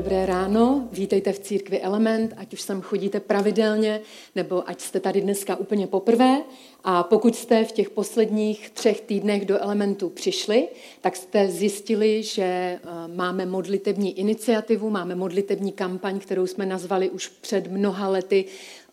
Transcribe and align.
dobré 0.00 0.26
ráno, 0.26 0.88
vítejte 0.92 1.32
v 1.32 1.38
církvi 1.38 1.80
Element, 1.80 2.34
ať 2.36 2.52
už 2.52 2.60
sem 2.60 2.80
chodíte 2.80 3.20
pravidelně, 3.20 4.00
nebo 4.34 4.68
ať 4.68 4.80
jste 4.80 5.00
tady 5.00 5.20
dneska 5.20 5.56
úplně 5.56 5.86
poprvé. 5.86 6.42
A 6.84 7.02
pokud 7.02 7.36
jste 7.36 7.64
v 7.64 7.72
těch 7.72 7.90
posledních 7.90 8.70
třech 8.70 9.00
týdnech 9.00 9.44
do 9.44 9.62
Elementu 9.62 10.08
přišli, 10.08 10.68
tak 11.00 11.16
jste 11.16 11.48
zjistili, 11.48 12.22
že 12.22 12.42
eh, 12.42 12.78
máme 13.14 13.46
modlitební 13.46 14.18
iniciativu, 14.18 14.90
máme 14.90 15.14
modlitební 15.14 15.72
kampaň, 15.72 16.18
kterou 16.18 16.46
jsme 16.46 16.66
nazvali 16.66 17.10
už 17.10 17.28
před 17.28 17.70
mnoha 17.70 18.08
lety 18.08 18.44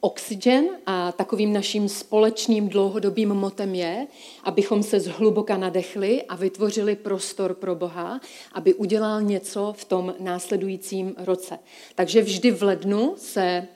Oxygen 0.01 0.65
a 0.85 1.11
takovým 1.11 1.53
naším 1.53 1.89
společným 1.89 2.69
dlouhodobým 2.69 3.29
motem 3.29 3.75
je, 3.75 4.07
abychom 4.43 4.83
se 4.83 4.99
zhluboka 4.99 5.57
nadechli 5.57 6.23
a 6.23 6.35
vytvořili 6.35 6.95
prostor 6.95 7.53
pro 7.53 7.75
Boha, 7.75 8.21
aby 8.51 8.73
udělal 8.73 9.21
něco 9.21 9.73
v 9.77 9.85
tom 9.85 10.15
následujícím 10.20 11.15
roce. 11.17 11.59
Takže 11.95 12.21
vždy 12.21 12.51
v 12.51 12.63
lednu 12.63 13.13
se 13.17 13.67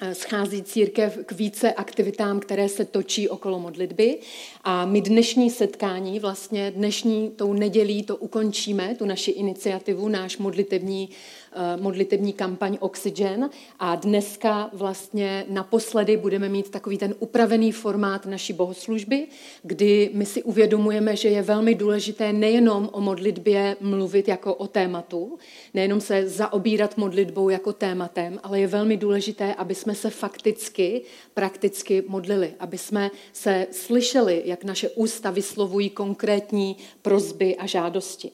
Eh, 0.00 0.14
schází 0.14 0.62
církev 0.62 1.18
k 1.26 1.32
více 1.32 1.72
aktivitám, 1.72 2.40
které 2.40 2.68
se 2.68 2.84
točí 2.84 3.28
okolo 3.28 3.58
modlitby. 3.58 4.18
A 4.64 4.84
my 4.84 5.00
dnešní 5.00 5.50
setkání, 5.50 6.20
vlastně 6.20 6.70
dnešní 6.70 7.30
tou 7.30 7.52
nedělí 7.52 8.02
to 8.02 8.16
ukončíme, 8.16 8.94
tu 8.94 9.04
naši 9.04 9.30
iniciativu, 9.30 10.08
náš 10.08 10.38
modlitební, 10.38 11.08
eh, 11.52 11.76
modlitební 11.76 12.32
kampaň 12.32 12.76
Oxygen. 12.80 13.50
A 13.78 13.94
dneska 13.94 14.70
vlastně 14.72 15.44
naposledy 15.48 16.16
budeme 16.16 16.48
mít 16.48 16.70
takový 16.70 16.98
ten 16.98 17.14
upravený 17.18 17.72
formát 17.72 18.26
naší 18.26 18.52
bohoslužby, 18.52 19.26
kdy 19.62 20.10
my 20.12 20.26
si 20.26 20.42
uvědomujeme, 20.42 21.16
že 21.16 21.28
je 21.28 21.42
velmi 21.42 21.74
důležité 21.74 22.32
nejenom 22.32 22.88
o 22.92 23.00
modlitbě 23.00 23.76
mluvit 23.80 24.28
jako 24.28 24.54
o 24.54 24.66
tématu, 24.66 25.38
nejenom 25.74 26.00
se 26.00 26.28
zaobírat 26.28 26.96
modlitbou 26.96 27.48
jako 27.48 27.72
tématem, 27.72 28.40
ale 28.42 28.60
je 28.60 28.66
velmi 28.66 28.96
důležité, 28.96 29.54
aby 29.54 29.74
jsme 29.74 29.94
se 29.94 30.10
fakticky, 30.10 31.02
prakticky 31.34 32.02
modlili, 32.08 32.54
aby 32.60 32.78
jsme 32.78 33.10
se 33.32 33.66
slyšeli, 33.70 34.42
jak 34.44 34.57
naše 34.64 34.88
ústa 34.88 35.30
vyslovují 35.30 35.90
konkrétní 35.90 36.76
prozby 37.02 37.56
a 37.56 37.66
žádosti. 37.66 38.30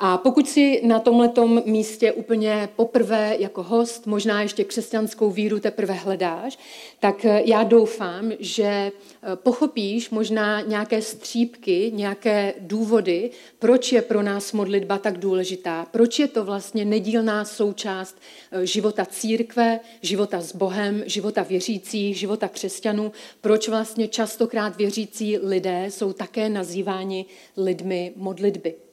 A 0.00 0.18
pokud 0.18 0.48
si 0.48 0.80
na 0.86 0.98
tomhletom 0.98 1.62
místě 1.64 2.12
úplně 2.12 2.68
poprvé 2.76 3.36
jako 3.38 3.62
host, 3.62 4.06
možná 4.06 4.42
ještě 4.42 4.64
křesťanskou 4.64 5.30
víru 5.30 5.60
teprve 5.60 5.94
hledáš, 5.94 6.58
tak 7.00 7.24
eh, 7.24 7.42
já 7.44 7.62
doufám, 7.62 8.32
že 8.38 8.64
eh, 8.64 8.92
pochopíš 9.34 10.10
možná 10.10 10.60
nějaké 10.60 11.02
střípky, 11.02 11.92
nějaké 11.94 12.54
důvody, 12.60 13.30
proč 13.58 13.92
je 13.92 14.02
pro 14.02 14.22
nás 14.22 14.52
modlitba 14.52 14.98
tak 14.98 15.18
důležitá, 15.18 15.86
proč 15.90 16.18
je 16.18 16.28
to 16.28 16.44
vlastně 16.44 16.84
nedílná 16.84 17.44
součást 17.44 18.16
eh, 18.52 18.66
života 18.66 19.06
církve, 19.06 19.80
života 20.02 20.40
s 20.40 20.56
Bohem, 20.56 21.02
života 21.06 21.42
věřících, 21.42 22.18
života 22.18 22.48
křesťanů, 22.48 23.12
proč 23.40 23.68
vlastně 23.68 24.08
častokrát 24.08 24.76
věřící 24.76 25.38
lidé 25.38 25.86
jsou 25.88 26.12
také 26.12 26.48
nazýváni 26.48 27.26
lidmi 27.56 28.12
modlitby. 28.16 28.87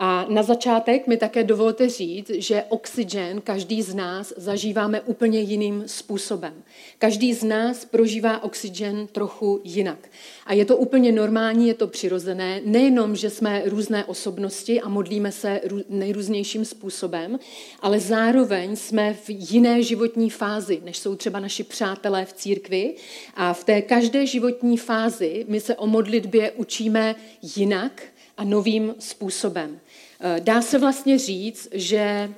A 0.00 0.26
na 0.28 0.42
začátek 0.42 1.06
mi 1.06 1.16
také 1.16 1.44
dovolte 1.44 1.88
říct, 1.88 2.30
že 2.30 2.64
oxygen 2.68 3.40
každý 3.40 3.82
z 3.82 3.94
nás 3.94 4.32
zažíváme 4.36 5.00
úplně 5.00 5.40
jiným 5.40 5.84
způsobem. 5.86 6.54
Každý 6.98 7.34
z 7.34 7.44
nás 7.44 7.84
prožívá 7.84 8.42
oxygen 8.42 9.06
trochu 9.06 9.60
jinak. 9.64 10.08
A 10.46 10.54
je 10.54 10.64
to 10.64 10.76
úplně 10.76 11.12
normální, 11.12 11.68
je 11.68 11.74
to 11.74 11.86
přirozené. 11.86 12.60
Nejenom, 12.64 13.16
že 13.16 13.30
jsme 13.30 13.62
různé 13.64 14.04
osobnosti 14.04 14.80
a 14.80 14.88
modlíme 14.88 15.32
se 15.32 15.60
nejrůznějším 15.88 16.64
způsobem, 16.64 17.38
ale 17.80 18.00
zároveň 18.00 18.76
jsme 18.76 19.14
v 19.14 19.24
jiné 19.28 19.82
životní 19.82 20.30
fázi, 20.30 20.80
než 20.84 20.98
jsou 20.98 21.14
třeba 21.14 21.40
naši 21.40 21.64
přátelé 21.64 22.24
v 22.24 22.32
církvi. 22.32 22.94
A 23.34 23.52
v 23.52 23.64
té 23.64 23.82
každé 23.82 24.26
životní 24.26 24.76
fázi 24.76 25.44
my 25.48 25.60
se 25.60 25.76
o 25.76 25.86
modlitbě 25.86 26.50
učíme 26.50 27.14
jinak, 27.56 28.02
a 28.38 28.44
novým 28.44 28.94
způsobem. 28.98 29.80
Eh, 30.20 30.40
dá 30.40 30.62
se 30.62 30.78
vlastně 30.78 31.18
říct, 31.18 31.68
že 31.72 32.34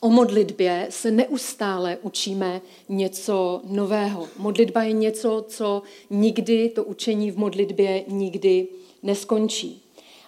o 0.00 0.10
modlitbě 0.10 0.86
se 0.90 1.10
neustále 1.10 1.98
učíme 2.02 2.60
něco 2.88 3.62
nového. 3.64 4.28
Modlitba 4.38 4.82
je 4.82 4.92
něco, 4.92 5.44
co 5.48 5.82
nikdy, 6.10 6.68
to 6.68 6.84
učení 6.84 7.30
v 7.30 7.38
modlitbě 7.38 8.04
nikdy 8.08 8.66
neskončí. 9.02 9.82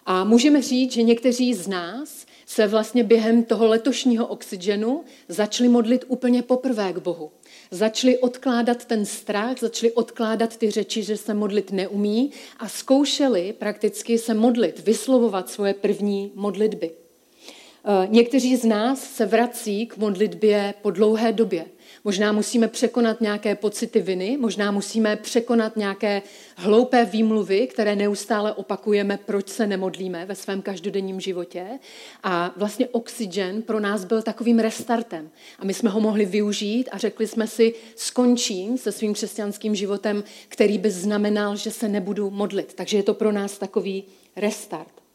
A 0.07 0.25
můžeme 0.25 0.63
říct, 0.63 0.93
že 0.93 1.03
někteří 1.03 1.55
z 1.55 1.69
nás 1.69 2.27
se 2.47 2.67
vlastně 2.67 3.05
během 3.05 3.45
toho 3.45 3.67
letošního 3.67 4.27
oxygenu 4.27 5.05
začali 5.29 5.69
modlit 5.69 6.05
úplně 6.09 6.43
poprvé 6.43 6.93
k 6.93 6.99
Bohu. 6.99 7.31
Začali 7.71 8.19
odkládat 8.19 8.85
ten 8.85 9.07
strach, 9.07 9.59
začali 9.61 9.93
odkládat 9.93 10.57
ty 10.57 10.71
řeči, 10.71 11.03
že 11.03 11.17
se 11.17 11.35
modlit 11.35 11.73
neumí 11.73 12.31
a 12.59 12.69
zkoušeli 12.69 13.55
prakticky 13.59 14.19
se 14.19 14.35
modlit, 14.35 14.79
vyslovovat 14.79 15.51
svoje 15.51 15.75
první 15.75 16.33
modlitby. 16.35 16.91
Eh, 16.91 18.07
někteří 18.11 18.57
z 18.57 18.65
nás 18.65 19.15
se 19.15 19.27
vrací 19.27 19.87
k 19.87 19.97
modlitbě 19.97 20.75
po 20.83 20.91
dlouhé 20.91 21.33
době. 21.33 21.65
Možná 22.07 22.33
musíme 22.33 22.69
překonat 22.69 23.21
nějaké 23.21 23.55
pocity 23.55 24.01
viny, 24.01 24.37
možná 24.37 24.71
musíme 24.71 25.17
překonat 25.17 25.77
nějaké 25.77 26.23
hloupé 26.57 27.05
výmluvy, 27.05 27.67
které 27.67 27.97
neustále 27.97 28.53
opakujeme, 28.53 29.19
proč 29.27 29.49
se 29.49 29.67
nemodlíme 29.67 30.27
ve 30.27 30.35
svém 30.35 30.63
každodenním 30.63 31.21
životě. 31.21 31.67
A 32.23 32.53
vlastně 32.57 32.89
Oxygen 32.89 33.63
pro 33.63 33.81
nás 33.81 34.05
byl 34.05 34.23
takovým 34.23 34.59
restartem. 34.59 35.31
A 35.59 35.65
my 35.65 35.75
jsme 35.75 35.91
ho 35.91 36.01
mohli 36.01 36.25
využít 36.25 36.89
a 36.93 36.99
řekli 36.99 37.27
jsme 37.27 37.47
si, 37.47 37.75
skončím 37.97 38.79
se 38.79 38.93
svým 38.93 39.15
křesťanským 39.15 39.75
životem, 39.75 40.25
který 40.49 40.79
by 40.79 40.91
znamenal, 40.91 41.57
že 41.57 41.71
se 41.71 41.89
nebudu 41.89 42.31
modlit. 42.31 42.75
Takže 42.75 42.97
je 42.97 43.03
to 43.03 43.15
pro 43.15 43.33
nás 43.33 43.59
takový 43.59 44.05
restart. 44.37 45.06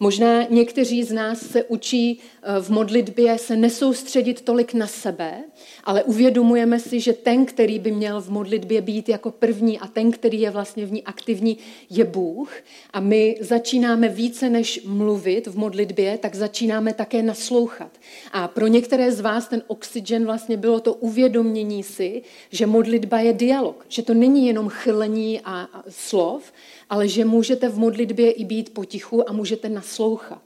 Možná 0.00 0.42
někteří 0.42 1.04
z 1.04 1.12
nás 1.12 1.40
se 1.40 1.64
učí 1.64 2.20
eh, 2.42 2.60
v 2.60 2.68
modlitbě 2.70 3.38
se 3.38 3.56
nesoustředit 3.56 4.40
tolik 4.40 4.74
na 4.74 4.86
sebe, 4.86 5.44
ale 5.84 6.04
uvědomujeme 6.04 6.80
si, 6.80 7.00
že 7.00 7.12
ten, 7.12 7.46
který 7.46 7.78
by 7.78 7.92
měl 7.92 8.20
v 8.20 8.30
modlitbě 8.30 8.80
být 8.80 9.08
jako 9.08 9.30
první 9.30 9.78
a 9.78 9.86
ten, 9.86 10.10
který 10.10 10.40
je 10.40 10.50
vlastně 10.50 10.86
v 10.86 10.92
ní 10.92 11.02
aktivní, 11.04 11.58
je 11.90 12.04
Bůh. 12.04 12.52
A 12.92 13.00
my 13.00 13.36
začínáme 13.40 14.08
více 14.08 14.50
než 14.50 14.80
mluvit 14.86 15.46
v 15.46 15.58
modlitbě, 15.58 16.18
tak 16.18 16.34
začínáme 16.34 16.94
také 16.94 17.22
naslouchat. 17.22 17.90
A 18.32 18.48
pro 18.48 18.66
některé 18.66 19.12
z 19.12 19.20
vás 19.20 19.48
ten 19.48 19.62
oxygen 19.66 20.24
vlastně 20.24 20.56
bylo 20.56 20.80
to 20.80 20.94
uvědomění 20.94 21.82
si, 21.82 22.22
že 22.50 22.66
modlitba 22.66 23.20
je 23.20 23.32
dialog, 23.32 23.86
že 23.88 24.02
to 24.02 24.14
není 24.14 24.46
jenom 24.46 24.68
chrlení 24.68 25.40
a 25.44 25.68
slov, 25.88 26.52
ale 26.90 27.08
že 27.08 27.24
můžete 27.24 27.68
v 27.68 27.78
modlitbě 27.78 28.30
i 28.30 28.44
být 28.44 28.74
potichu 28.74 29.30
a 29.30 29.32
můžete 29.32 29.68
naslouchat. 29.68 30.42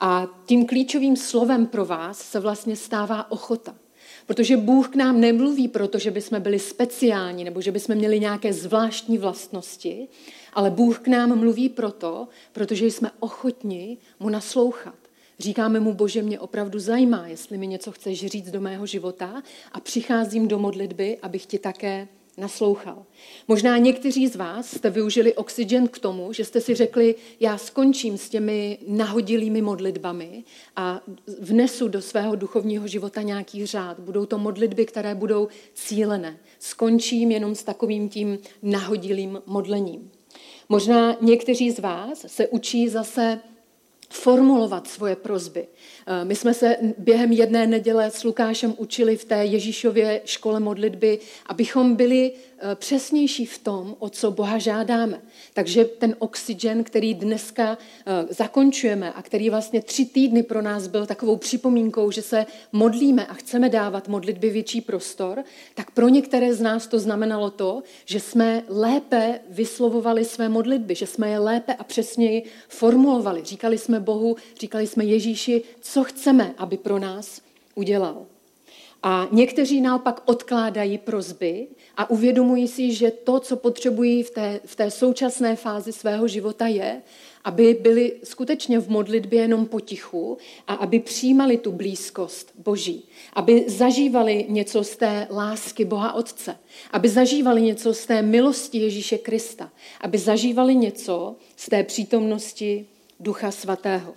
A 0.00 0.26
tím 0.46 0.66
klíčovým 0.66 1.16
slovem 1.16 1.66
pro 1.66 1.84
vás 1.84 2.18
se 2.18 2.40
vlastně 2.40 2.76
stává 2.76 3.30
ochota. 3.30 3.74
Protože 4.26 4.56
Bůh 4.56 4.88
k 4.88 4.96
nám 4.96 5.20
nemluví 5.20 5.68
proto, 5.68 5.98
že 5.98 6.10
bychom 6.10 6.40
byli 6.40 6.58
speciální 6.58 7.44
nebo 7.44 7.60
že 7.60 7.72
bychom 7.72 7.94
měli 7.94 8.20
nějaké 8.20 8.52
zvláštní 8.52 9.18
vlastnosti, 9.18 10.08
ale 10.52 10.70
Bůh 10.70 10.98
k 10.98 11.08
nám 11.08 11.38
mluví 11.38 11.68
proto, 11.68 12.28
protože 12.52 12.86
jsme 12.86 13.10
ochotni 13.20 13.98
mu 14.20 14.28
naslouchat. 14.28 14.94
Říkáme 15.38 15.80
mu, 15.80 15.94
Bože, 15.94 16.22
mě 16.22 16.40
opravdu 16.40 16.78
zajímá, 16.78 17.26
jestli 17.28 17.58
mi 17.58 17.66
něco 17.66 17.92
chceš 17.92 18.26
říct 18.26 18.50
do 18.50 18.60
mého 18.60 18.86
života 18.86 19.42
a 19.72 19.80
přicházím 19.80 20.48
do 20.48 20.58
modlitby, 20.58 21.18
abych 21.22 21.46
ti 21.46 21.58
také 21.58 22.08
naslouchal. 22.38 23.06
Možná 23.48 23.78
někteří 23.78 24.28
z 24.28 24.36
vás 24.36 24.76
jste 24.76 24.90
využili 24.90 25.34
oxygen 25.34 25.88
k 25.88 25.98
tomu, 25.98 26.32
že 26.32 26.44
jste 26.44 26.60
si 26.60 26.74
řekli, 26.74 27.14
já 27.40 27.58
skončím 27.58 28.18
s 28.18 28.28
těmi 28.28 28.78
nahodilými 28.88 29.62
modlitbami 29.62 30.44
a 30.76 31.00
vnesu 31.40 31.88
do 31.88 32.02
svého 32.02 32.36
duchovního 32.36 32.86
života 32.86 33.22
nějaký 33.22 33.66
řád. 33.66 34.00
Budou 34.00 34.26
to 34.26 34.38
modlitby, 34.38 34.86
které 34.86 35.14
budou 35.14 35.48
cílené. 35.74 36.38
Skončím 36.58 37.30
jenom 37.30 37.54
s 37.54 37.62
takovým 37.62 38.08
tím 38.08 38.38
nahodilým 38.62 39.42
modlením. 39.46 40.10
Možná 40.68 41.16
někteří 41.20 41.70
z 41.70 41.78
vás 41.78 42.24
se 42.28 42.48
učí 42.48 42.88
zase 42.88 43.40
formulovat 44.10 44.88
svoje 44.88 45.16
prozby. 45.16 45.66
Eh, 46.06 46.24
my 46.24 46.36
jsme 46.36 46.54
se 46.54 46.76
během 46.98 47.32
jedné 47.32 47.66
neděle 47.66 48.10
s 48.10 48.24
Lukášem 48.24 48.74
učili 48.76 49.16
v 49.16 49.24
té 49.24 49.44
Ježíšově 49.44 50.20
škole 50.24 50.60
modlitby, 50.60 51.18
abychom 51.46 51.96
byli 51.96 52.32
přesnější 52.74 53.46
v 53.46 53.58
tom, 53.58 53.96
o 53.98 54.08
co 54.08 54.30
Boha 54.30 54.58
žádáme. 54.58 55.20
Takže 55.54 55.84
ten 55.84 56.16
oxygen, 56.18 56.84
který 56.84 57.14
dneska 57.14 57.78
eh, 58.06 58.34
zakončujeme 58.34 59.12
a 59.12 59.22
který 59.22 59.50
vlastně 59.50 59.82
tři 59.82 60.04
týdny 60.04 60.42
pro 60.42 60.62
nás 60.62 60.86
byl 60.86 61.06
takovou 61.06 61.36
připomínkou, 61.36 62.10
že 62.10 62.22
se 62.22 62.46
modlíme 62.72 63.26
a 63.26 63.34
chceme 63.34 63.68
dávat 63.68 64.08
modlitby 64.08 64.50
větší 64.50 64.80
prostor, 64.80 65.44
tak 65.74 65.90
pro 65.90 66.08
některé 66.08 66.54
z 66.54 66.60
nás 66.60 66.86
to 66.86 66.98
znamenalo 66.98 67.50
to, 67.50 67.82
že 68.04 68.20
jsme 68.20 68.62
lépe 68.68 69.40
vyslovovali 69.48 70.24
své 70.24 70.48
modlitby, 70.48 70.94
že 70.94 71.06
jsme 71.06 71.30
je 71.30 71.38
lépe 71.38 71.74
a 71.74 71.84
přesněji 71.84 72.42
formulovali. 72.68 73.44
Říkali 73.44 73.78
jsme 73.78 74.00
Bohu, 74.00 74.36
říkali 74.60 74.86
jsme 74.86 75.04
Ježíši, 75.04 75.62
co 75.80 76.04
chceme, 76.04 76.54
aby 76.58 76.76
pro 76.76 76.98
nás 76.98 77.40
udělal. 77.74 78.26
A 79.02 79.28
někteří 79.32 79.80
naopak 79.80 80.22
odkládají 80.24 80.98
prozby 80.98 81.66
a 81.96 82.10
uvědomují 82.10 82.68
si, 82.68 82.94
že 82.94 83.10
to, 83.10 83.40
co 83.40 83.56
potřebují 83.56 84.22
v 84.22 84.30
té, 84.30 84.60
v 84.64 84.76
té 84.76 84.90
současné 84.90 85.56
fázi 85.56 85.92
svého 85.92 86.28
života, 86.28 86.66
je, 86.66 87.02
aby 87.44 87.78
byli 87.80 88.12
skutečně 88.24 88.78
v 88.78 88.88
modlitbě 88.88 89.40
jenom 89.40 89.66
potichu 89.66 90.38
a 90.66 90.74
aby 90.74 91.00
přijímali 91.00 91.58
tu 91.58 91.72
blízkost 91.72 92.52
Boží, 92.58 93.08
aby 93.32 93.64
zažívali 93.68 94.46
něco 94.48 94.84
z 94.84 94.96
té 94.96 95.26
lásky 95.30 95.84
Boha 95.84 96.12
Otce, 96.12 96.58
aby 96.90 97.08
zažívali 97.08 97.62
něco 97.62 97.94
z 97.94 98.06
té 98.06 98.22
milosti 98.22 98.78
Ježíše 98.78 99.18
Krista, 99.18 99.70
aby 100.00 100.18
zažívali 100.18 100.74
něco 100.74 101.36
z 101.56 101.68
té 101.68 101.84
přítomnosti 101.84 102.86
Ducha 103.20 103.50
Svatého. 103.50 104.14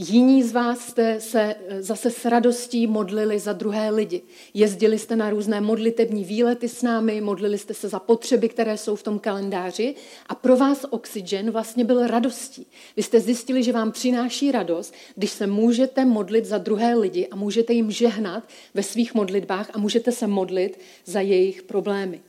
Jiní 0.00 0.42
z 0.42 0.52
vás 0.52 0.80
jste 0.80 1.20
se 1.20 1.54
eh, 1.68 1.82
zase 1.82 2.10
s 2.10 2.24
radostí 2.24 2.86
modlili 2.86 3.38
za 3.38 3.52
druhé 3.52 3.90
lidi. 3.90 4.22
Jezdili 4.54 4.98
jste 4.98 5.16
na 5.16 5.30
různé 5.30 5.60
modlitební 5.60 6.24
výlety 6.24 6.68
s 6.68 6.82
námi, 6.82 7.20
modlili 7.20 7.58
jste 7.58 7.74
se 7.74 7.88
za 7.88 7.98
potřeby, 7.98 8.48
které 8.48 8.76
jsou 8.76 8.96
v 8.96 9.02
tom 9.02 9.18
kalendáři 9.18 9.94
a 10.26 10.34
pro 10.34 10.56
vás 10.56 10.86
Oxygen 10.90 11.50
vlastně 11.50 11.84
byl 11.84 12.06
radostí. 12.06 12.66
Vy 12.96 13.02
jste 13.02 13.20
zjistili, 13.20 13.62
že 13.62 13.72
vám 13.72 13.92
přináší 13.92 14.52
radost, 14.52 14.94
když 15.14 15.30
se 15.30 15.46
můžete 15.46 16.04
modlit 16.04 16.44
za 16.44 16.58
druhé 16.58 16.94
lidi 16.94 17.28
a 17.30 17.36
můžete 17.36 17.72
jim 17.72 17.90
žehnat 17.90 18.48
ve 18.74 18.82
svých 18.82 19.14
modlitbách 19.14 19.70
a 19.72 19.78
můžete 19.78 20.12
se 20.12 20.26
modlit 20.26 20.78
za 21.04 21.20
jejich 21.20 21.62
problémy. 21.62 22.20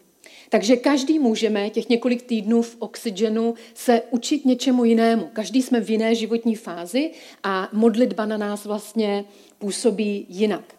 Takže 0.49 0.75
každý 0.75 1.19
můžeme 1.19 1.69
těch 1.69 1.89
několik 1.89 2.21
týdnů 2.21 2.61
v 2.61 2.75
oxygenu 2.79 3.53
se 3.73 4.01
učit 4.11 4.45
něčemu 4.45 4.85
jinému. 4.85 5.29
Každý 5.33 5.61
jsme 5.61 5.81
v 5.81 5.89
jiné 5.89 6.15
životní 6.15 6.55
fázi 6.55 7.11
a 7.43 7.69
modlitba 7.73 8.25
na 8.25 8.37
nás 8.37 8.65
vlastně 8.65 9.25
působí 9.57 10.25
jinak. 10.29 10.75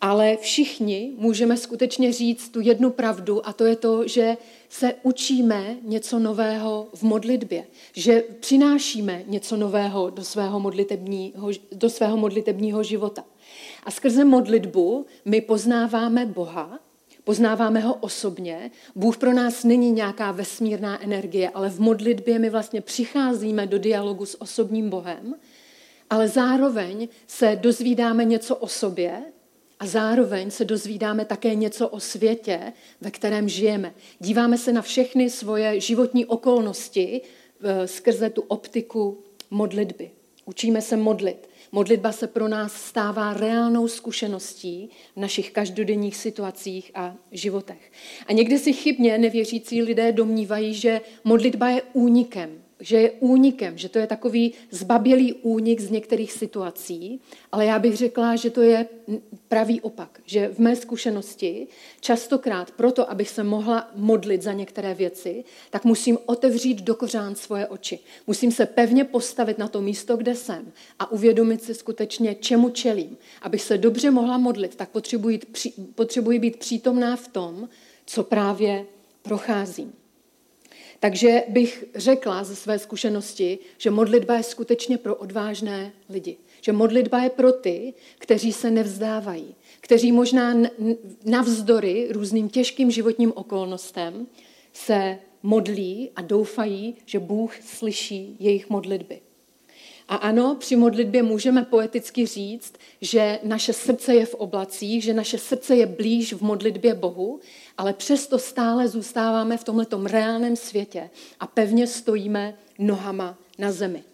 Ale 0.00 0.36
všichni 0.36 1.12
můžeme 1.16 1.56
skutečně 1.56 2.12
říct 2.12 2.48
tu 2.48 2.60
jednu 2.60 2.90
pravdu 2.90 3.48
a 3.48 3.52
to 3.52 3.64
je 3.64 3.76
to, 3.76 4.08
že 4.08 4.36
se 4.68 4.94
učíme 5.02 5.76
něco 5.82 6.18
nového 6.18 6.88
v 6.94 7.02
modlitbě, 7.02 7.66
že 7.92 8.24
přinášíme 8.40 9.22
něco 9.26 9.56
nového 9.56 10.10
do 10.10 10.24
svého 10.24 10.60
modlitebního, 10.60 11.50
do 11.72 11.90
svého 11.90 12.16
modlitebního 12.16 12.82
života. 12.82 13.24
A 13.84 13.90
skrze 13.90 14.24
modlitbu 14.24 15.06
my 15.24 15.40
poznáváme 15.40 16.26
Boha, 16.26 16.78
poznáváme 17.24 17.80
ho 17.80 17.94
osobně. 17.94 18.70
Bůh 18.94 19.18
pro 19.18 19.32
nás 19.32 19.64
není 19.64 19.92
nějaká 19.92 20.32
vesmírná 20.32 21.02
energie, 21.02 21.50
ale 21.50 21.70
v 21.70 21.80
modlitbě 21.80 22.38
my 22.38 22.50
vlastně 22.50 22.80
přicházíme 22.80 23.66
do 23.66 23.78
dialogu 23.78 24.26
s 24.26 24.42
osobním 24.42 24.90
Bohem, 24.90 25.34
ale 26.10 26.28
zároveň 26.28 27.08
se 27.26 27.58
dozvídáme 27.60 28.24
něco 28.24 28.56
o 28.56 28.68
sobě 28.68 29.22
a 29.80 29.86
zároveň 29.86 30.50
se 30.50 30.64
dozvídáme 30.64 31.24
také 31.24 31.54
něco 31.54 31.88
o 31.88 32.00
světě, 32.00 32.72
ve 33.00 33.10
kterém 33.10 33.48
žijeme. 33.48 33.94
Díváme 34.18 34.58
se 34.58 34.72
na 34.72 34.82
všechny 34.82 35.30
svoje 35.30 35.80
životní 35.80 36.26
okolnosti 36.26 37.20
eh, 37.62 37.86
skrze 37.86 38.30
tu 38.30 38.42
optiku 38.42 39.18
modlitby. 39.50 40.10
Učíme 40.44 40.82
se 40.82 40.96
modlit. 40.96 41.49
Modlitba 41.72 42.12
se 42.12 42.26
pro 42.26 42.48
nás 42.48 42.74
stává 42.74 43.34
reálnou 43.34 43.88
zkušeností 43.88 44.90
v 45.16 45.20
našich 45.20 45.50
každodenních 45.50 46.16
situacích 46.16 46.90
a 46.94 47.16
životech. 47.32 47.92
A 48.26 48.32
někdy 48.32 48.58
si 48.58 48.72
chybně 48.72 49.18
nevěřící 49.18 49.82
lidé 49.82 50.12
domnívají, 50.12 50.74
že 50.74 51.00
modlitba 51.24 51.68
je 51.68 51.82
únikem 51.92 52.62
že 52.80 52.96
je 53.00 53.10
únikem, 53.10 53.78
že 53.78 53.88
to 53.88 53.98
je 53.98 54.06
takový 54.06 54.52
zbabělý 54.70 55.34
únik 55.34 55.80
z 55.80 55.90
některých 55.90 56.32
situací, 56.32 57.20
ale 57.52 57.66
já 57.66 57.78
bych 57.78 57.96
řekla, 57.96 58.36
že 58.36 58.50
to 58.50 58.62
je 58.62 58.86
pravý 59.48 59.80
opak. 59.80 60.20
Že 60.26 60.48
v 60.48 60.58
mé 60.58 60.76
zkušenosti 60.76 61.66
častokrát 62.00 62.70
proto, 62.70 63.10
abych 63.10 63.28
se 63.28 63.44
mohla 63.44 63.90
modlit 63.94 64.42
za 64.42 64.52
některé 64.52 64.94
věci, 64.94 65.44
tak 65.70 65.84
musím 65.84 66.18
otevřít 66.26 66.82
do 66.82 66.94
kořán 66.94 67.34
svoje 67.34 67.66
oči. 67.66 67.98
Musím 68.26 68.52
se 68.52 68.66
pevně 68.66 69.04
postavit 69.04 69.58
na 69.58 69.68
to 69.68 69.80
místo, 69.80 70.16
kde 70.16 70.34
jsem 70.34 70.72
a 70.98 71.12
uvědomit 71.12 71.62
si 71.62 71.74
skutečně, 71.74 72.34
čemu 72.34 72.70
čelím. 72.70 73.16
Abych 73.42 73.62
se 73.62 73.78
dobře 73.78 74.10
mohla 74.10 74.38
modlit, 74.38 74.76
tak 74.76 74.88
potřebuji, 74.90 75.40
potřebuji 75.94 76.38
být 76.38 76.56
přítomná 76.56 77.16
v 77.16 77.28
tom, 77.28 77.68
co 78.06 78.24
právě 78.24 78.86
procházím. 79.22 79.99
Takže 81.00 81.42
bych 81.48 81.84
řekla 81.94 82.44
ze 82.44 82.56
své 82.56 82.78
zkušenosti, 82.78 83.58
že 83.78 83.90
modlitba 83.90 84.36
je 84.36 84.42
skutečně 84.42 84.98
pro 84.98 85.16
odvážné 85.16 85.92
lidi. 86.08 86.36
Že 86.60 86.72
modlitba 86.72 87.22
je 87.22 87.30
pro 87.30 87.52
ty, 87.52 87.94
kteří 88.18 88.52
se 88.52 88.70
nevzdávají, 88.70 89.54
kteří 89.80 90.12
možná 90.12 90.54
navzdory 91.24 92.08
různým 92.10 92.48
těžkým 92.48 92.90
životním 92.90 93.32
okolnostem 93.36 94.26
se 94.72 95.18
modlí 95.42 96.10
a 96.16 96.22
doufají, 96.22 96.96
že 97.06 97.18
Bůh 97.18 97.54
slyší 97.62 98.36
jejich 98.38 98.70
modlitby. 98.70 99.20
A 100.10 100.16
ano, 100.16 100.54
při 100.54 100.76
modlitbě 100.76 101.22
můžeme 101.22 101.62
poeticky 101.62 102.26
říct, 102.26 102.72
že 103.00 103.38
naše 103.42 103.72
srdce 103.72 104.14
je 104.14 104.26
v 104.26 104.34
oblacích, 104.34 105.04
že 105.04 105.14
naše 105.14 105.38
srdce 105.38 105.76
je 105.76 105.86
blíž 105.86 106.32
v 106.32 106.42
modlitbě 106.42 106.94
Bohu, 106.94 107.40
ale 107.78 107.92
přesto 107.92 108.38
stále 108.38 108.88
zůstáváme 108.88 109.56
v 109.56 109.64
tomto 109.64 110.06
reálném 110.06 110.56
světě 110.56 111.10
a 111.40 111.46
pevně 111.46 111.86
stojíme 111.86 112.54
nohama 112.78 113.38
na 113.58 113.72
zemi. 113.72 114.04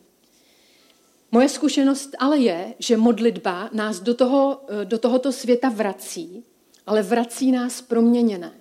Moje 1.33 1.49
zkušenost 1.49 2.11
ale 2.19 2.39
je, 2.39 2.75
že 2.79 2.97
modlitba 2.97 3.71
nás 3.73 4.01
do, 4.01 4.15
toho, 4.15 4.61
do 4.85 4.99
tohoto 4.99 5.33
světa 5.33 5.69
vrací, 5.69 6.45
ale 6.87 7.03
vrací 7.03 7.53
nás 7.53 7.83
proměněné. 7.83 8.53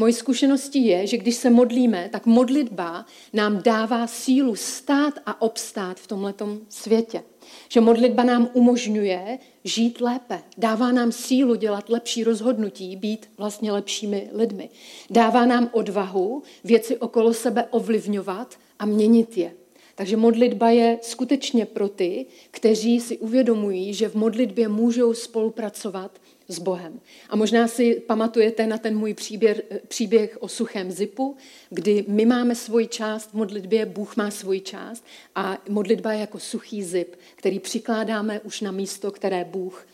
Moje 0.00 0.12
zkušenosti 0.12 0.78
je, 0.78 1.06
že 1.06 1.16
když 1.16 1.34
se 1.34 1.50
modlíme, 1.50 2.08
tak 2.12 2.26
modlitba 2.26 3.06
nám 3.32 3.62
dává 3.62 4.06
sílu 4.06 4.56
stát 4.56 5.14
a 5.26 5.42
obstát 5.42 6.00
v 6.00 6.06
tomto 6.06 6.58
světě. 6.68 7.22
Že 7.68 7.80
modlitba 7.80 8.24
nám 8.24 8.48
umožňuje 8.52 9.38
žít 9.64 10.00
lépe, 10.00 10.42
dává 10.58 10.92
nám 10.92 11.12
sílu 11.12 11.54
dělat 11.54 11.88
lepší 11.88 12.24
rozhodnutí, 12.24 12.96
být 12.96 13.30
vlastně 13.36 13.72
lepšími 13.72 14.30
lidmi. 14.32 14.70
Dává 15.10 15.46
nám 15.46 15.70
odvahu 15.72 16.42
věci 16.64 16.96
okolo 16.96 17.34
sebe 17.34 17.64
ovlivňovat 17.70 18.54
a 18.78 18.86
měnit 18.86 19.36
je. 19.36 19.52
Takže 19.94 20.16
modlitba 20.16 20.70
je 20.70 20.98
skutečně 21.02 21.66
pro 21.66 21.88
ty, 21.88 22.26
kteří 22.50 23.00
si 23.00 23.18
uvědomují, 23.18 23.94
že 23.94 24.08
v 24.08 24.14
modlitbě 24.14 24.68
můžou 24.68 25.14
spolupracovat 25.14 26.18
s 26.48 26.58
Bohem. 26.58 27.00
A 27.28 27.36
možná 27.36 27.68
si 27.68 27.94
pamatujete 27.94 28.66
na 28.66 28.78
ten 28.78 28.98
můj 28.98 29.14
příběh, 29.14 29.62
příběh 29.88 30.36
o 30.40 30.48
suchém 30.48 30.90
zipu, 30.90 31.36
kdy 31.70 32.04
my 32.08 32.26
máme 32.26 32.54
svoji 32.54 32.86
část 32.86 33.30
v 33.30 33.34
modlitbě, 33.34 33.86
Bůh 33.86 34.16
má 34.16 34.30
svoji 34.30 34.60
část 34.60 35.04
a 35.34 35.58
modlitba 35.68 36.12
je 36.12 36.20
jako 36.20 36.38
suchý 36.38 36.84
zip, 36.84 37.16
který 37.36 37.58
přikládáme 37.58 38.40
už 38.40 38.60
na 38.60 38.70
místo, 38.70 39.10
které 39.10 39.44
Bůh 39.44 39.86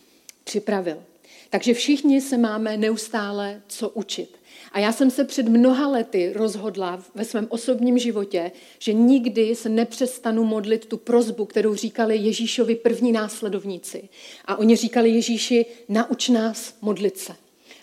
připravil. 0.44 1.02
Takže 1.50 1.74
všichni 1.74 2.20
se 2.20 2.38
máme 2.38 2.76
neustále 2.76 3.62
co 3.68 3.88
učit. 3.88 4.38
A 4.74 4.78
já 4.78 4.92
jsem 4.92 5.10
se 5.10 5.24
před 5.24 5.48
mnoha 5.48 5.88
lety 5.88 6.32
rozhodla 6.36 7.02
ve 7.14 7.24
svém 7.24 7.46
osobním 7.50 7.98
životě, 7.98 8.52
že 8.78 8.92
nikdy 8.92 9.54
se 9.54 9.68
nepřestanu 9.68 10.44
modlit 10.44 10.86
tu 10.86 10.96
prozbu, 10.96 11.44
kterou 11.44 11.74
říkali 11.74 12.16
Ježíšovi 12.16 12.74
první 12.74 13.12
následovníci. 13.12 14.08
A 14.44 14.56
oni 14.56 14.76
říkali 14.76 15.10
Ježíši, 15.10 15.66
nauč 15.88 16.28
nás 16.28 16.74
modlit 16.80 17.18
se. 17.18 17.32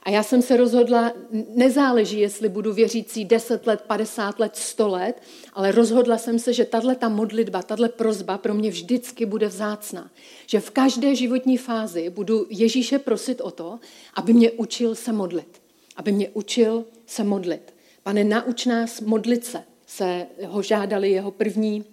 A 0.03 0.09
já 0.09 0.23
jsem 0.23 0.41
se 0.41 0.57
rozhodla, 0.57 1.13
nezáleží, 1.55 2.19
jestli 2.19 2.49
budu 2.49 2.73
věřící 2.73 3.25
10 3.25 3.67
let, 3.67 3.81
50 3.87 4.39
let, 4.39 4.55
100 4.55 4.87
let, 4.87 5.21
ale 5.53 5.71
rozhodla 5.71 6.17
jsem 6.17 6.39
se, 6.39 6.53
že 6.53 6.65
tahle 6.65 6.95
ta 6.95 7.09
modlitba, 7.09 7.61
tahle 7.61 7.89
prozba 7.89 8.37
pro 8.37 8.53
mě 8.53 8.69
vždycky 8.69 9.25
bude 9.25 9.47
vzácná. 9.47 10.11
Že 10.47 10.59
v 10.59 10.69
každé 10.69 11.15
životní 11.15 11.57
fázi 11.57 12.09
budu 12.09 12.47
Ježíše 12.49 12.99
prosit 12.99 13.41
o 13.41 13.51
to, 13.51 13.79
aby 14.13 14.33
mě 14.33 14.51
učil 14.51 14.95
se 14.95 15.13
modlit 15.13 15.60
aby 16.01 16.11
mě 16.11 16.29
učil 16.29 16.85
se 17.05 17.23
modlit. 17.23 17.73
Pane, 18.03 18.23
nauč 18.23 18.65
nás 18.65 19.01
modlit 19.01 19.45
se, 19.45 19.63
se 19.87 20.27
ho 20.47 20.61
žádali 20.61 21.11
jeho 21.11 21.31
první 21.31 21.83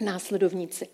následovníci. 0.00 0.88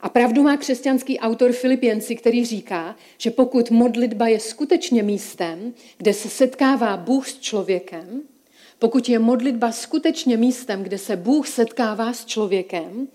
A 0.00 0.08
pravdu 0.08 0.42
má 0.42 0.56
křesťanský 0.56 1.18
autor 1.18 1.52
Filipienci, 1.52 2.16
který 2.16 2.44
říká, 2.44 2.96
že 3.18 3.30
pokud 3.30 3.70
modlitba 3.70 4.28
je 4.28 4.40
skutečně 4.40 5.02
místem, 5.02 5.74
kde 5.98 6.14
se 6.14 6.28
setkává 6.28 6.96
Bůh 6.96 7.28
s 7.28 7.38
člověkem, 7.38 8.22
pokud 8.78 9.08
je 9.08 9.18
modlitba 9.18 9.72
skutečně 9.72 10.36
místem, 10.36 10.82
kde 10.82 10.98
se 10.98 11.16
Bůh 11.16 11.48
setkává 11.48 12.12
s 12.12 12.24
člověkem, 12.24 13.08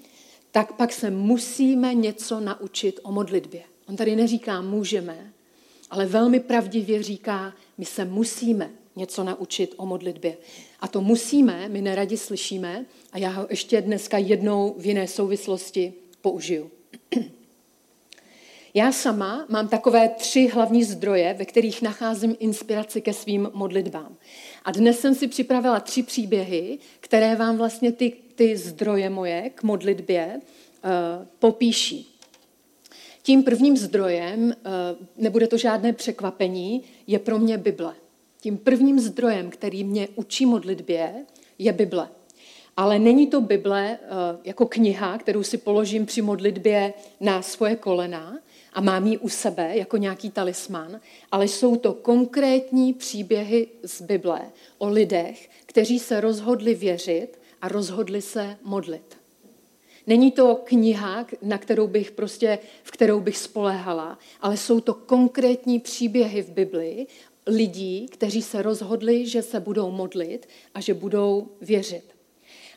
tak 0.52 0.74
pak 0.74 0.94
se 0.94 1.12
musíme 1.12 1.94
něco 1.94 2.40
naučit 2.40 3.00
o 3.04 3.12
modlitbě. 3.12 3.62
On 3.88 3.96
tady 3.96 4.16
neříká 4.16 4.62
můžeme, 4.62 5.32
ale 5.90 6.06
velmi 6.06 6.40
pravdivě 6.40 7.04
říká, 7.04 7.54
my 7.78 7.86
se 7.86 8.06
musíme 8.06 8.70
něco 8.96 9.24
naučit 9.24 9.74
o 9.78 9.86
modlitbě. 9.86 10.38
A 10.80 10.88
to 10.88 11.02
musíme, 11.02 11.70
my 11.70 11.82
neradi 11.82 12.18
slyšíme, 12.18 12.86
a 13.12 13.18
já 13.18 13.30
ho 13.30 13.48
ještě 13.50 13.82
dneska 13.82 14.18
jednou 14.18 14.76
v 14.78 14.86
jiné 14.86 15.08
souvislosti 15.08 15.94
použiju. 16.22 16.72
Já 18.78 18.92
sama 18.92 19.46
mám 19.50 19.68
takové 19.68 20.10
tři 20.10 20.48
hlavní 20.54 20.84
zdroje, 20.84 21.34
ve 21.34 21.46
kterých 21.46 21.82
nacházím 21.82 22.36
inspiraci 22.40 23.02
ke 23.02 23.14
svým 23.14 23.50
modlitbám. 23.54 24.18
A 24.66 24.72
dnes 24.72 25.00
jsem 25.00 25.16
si 25.16 25.28
připravila 25.28 25.80
tři 25.80 26.04
příběhy, 26.04 26.80
které 27.00 27.36
vám 27.36 27.58
vlastně 27.58 27.92
ty, 27.92 28.14
ty 28.36 28.58
zdroje 28.58 29.10
moje 29.10 29.50
k 29.56 29.64
modlitbě 29.64 30.42
uh, 30.42 31.26
popíší. 31.40 32.15
Tím 33.26 33.44
prvním 33.44 33.78
zdrojem, 33.78 34.46
uh, 34.46 34.54
nebude 35.18 35.48
to 35.48 35.58
žádné 35.58 35.94
překvapení, 35.94 36.84
je 37.08 37.20
pro 37.20 37.40
mě 37.40 37.58
Bible. 37.58 37.96
Tím 38.42 38.58
prvním 38.58 39.00
zdrojem, 39.00 39.50
který 39.50 39.84
mě 39.84 40.08
učí 40.16 40.46
modlitbě, 40.46 41.16
je 41.60 41.74
Bible. 41.74 42.10
Ale 42.78 43.00
není 43.00 43.28
to 43.28 43.42
Bible 43.42 44.00
uh, 44.02 44.40
jako 44.44 44.66
kniha, 44.66 45.18
kterou 45.18 45.44
si 45.44 45.58
položím 45.58 46.06
při 46.06 46.22
modlitbě 46.22 46.94
na 47.20 47.42
svoje 47.42 47.76
kolena, 47.76 48.40
a 48.74 48.82
mám 48.82 49.08
ji 49.08 49.18
u 49.18 49.30
sebe 49.30 49.78
jako 49.78 49.98
nějaký 49.98 50.32
talisman, 50.32 51.00
ale 51.32 51.48
jsou 51.48 51.76
to 51.76 51.94
konkrétní 51.94 52.94
příběhy 52.94 53.68
z 53.84 54.02
Bible 54.02 54.42
o 54.78 54.88
lidech, 54.88 55.50
kteří 55.66 56.00
se 56.00 56.22
rozhodli 56.22 56.74
věřit 56.74 57.40
a 57.62 57.68
rozhodli 57.68 58.22
se 58.22 58.58
modlit. 58.64 59.25
Není 60.08 60.32
to 60.32 60.62
kniha, 60.64 61.26
na 61.42 61.58
kterou 61.58 61.88
bych 61.88 62.12
prostě, 62.12 62.60
v 62.84 62.92
kterou 62.92 63.20
bych 63.20 63.38
spoléhala, 63.38 64.20
ale 64.42 64.58
jsou 64.58 64.80
to 64.80 64.94
konkrétní 64.94 65.80
příběhy 65.80 66.42
v 66.42 66.50
Bibli 66.50 67.08
lidí, 67.48 68.06
kteří 68.10 68.42
se 68.42 68.62
rozhodli, 68.62 69.28
že 69.28 69.42
se 69.42 69.60
budou 69.60 69.92
modlit 69.92 70.48
a 70.74 70.80
že 70.80 70.94
budou 70.94 71.48
věřit. 71.62 72.04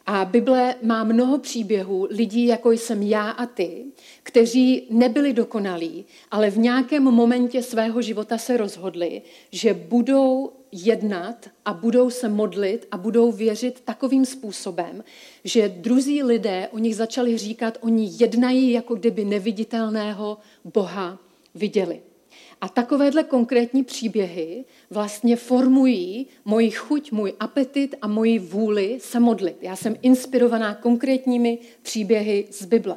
A 0.07 0.25
Bible 0.25 0.75
má 0.83 1.05
mnoho 1.05 1.39
příběhů 1.39 2.07
lidí, 2.11 2.47
jako 2.47 2.71
jsem 2.71 3.03
já 3.03 3.31
a 3.31 3.47
ty, 3.47 3.85
kteří 4.23 4.87
nebyli 4.91 5.33
dokonalí, 5.33 6.05
ale 6.31 6.51
v 6.51 6.59
nějakém 6.59 7.03
momentě 7.03 7.63
svého 7.63 8.03
života 8.03 8.39
se 8.39 8.57
rozhodli, 8.57 9.23
že 9.53 9.75
budou 9.75 10.53
jednat 10.73 11.49
a 11.65 11.75
budou 11.75 12.11
se 12.11 12.29
modlit 12.29 12.89
a 12.91 12.97
budou 12.99 13.33
věřit 13.33 13.81
takovým 13.81 14.25
způsobem, 14.25 15.05
že 15.45 15.69
druzí 15.69 16.23
lidé 16.23 16.69
o 16.73 16.79
nich 16.79 16.97
začali 16.97 17.39
říkat, 17.39 17.79
oni 17.81 18.11
jednají, 18.21 18.71
jako 18.71 18.95
kdyby 18.95 19.25
neviditelného 19.25 20.39
Boha 20.65 21.19
viděli. 21.55 22.01
A 22.61 22.69
takovéhle 22.69 23.25
konkrétní 23.25 23.85
příběhy 23.85 24.65
vlastně 24.91 25.37
formují 25.37 26.27
moji 26.45 26.71
chuť, 26.71 27.13
můj 27.13 27.33
apetit 27.41 27.95
a 28.03 28.09
moji 28.09 28.39
vůli 28.39 28.99
se 29.01 29.21
modlit. 29.21 29.57
Já 29.61 29.77
jsem 29.77 29.97
inspirovaná 30.03 30.75
konkrétními 30.75 31.59
příběhy 31.83 32.49
z 32.51 32.65
Bible. 32.65 32.97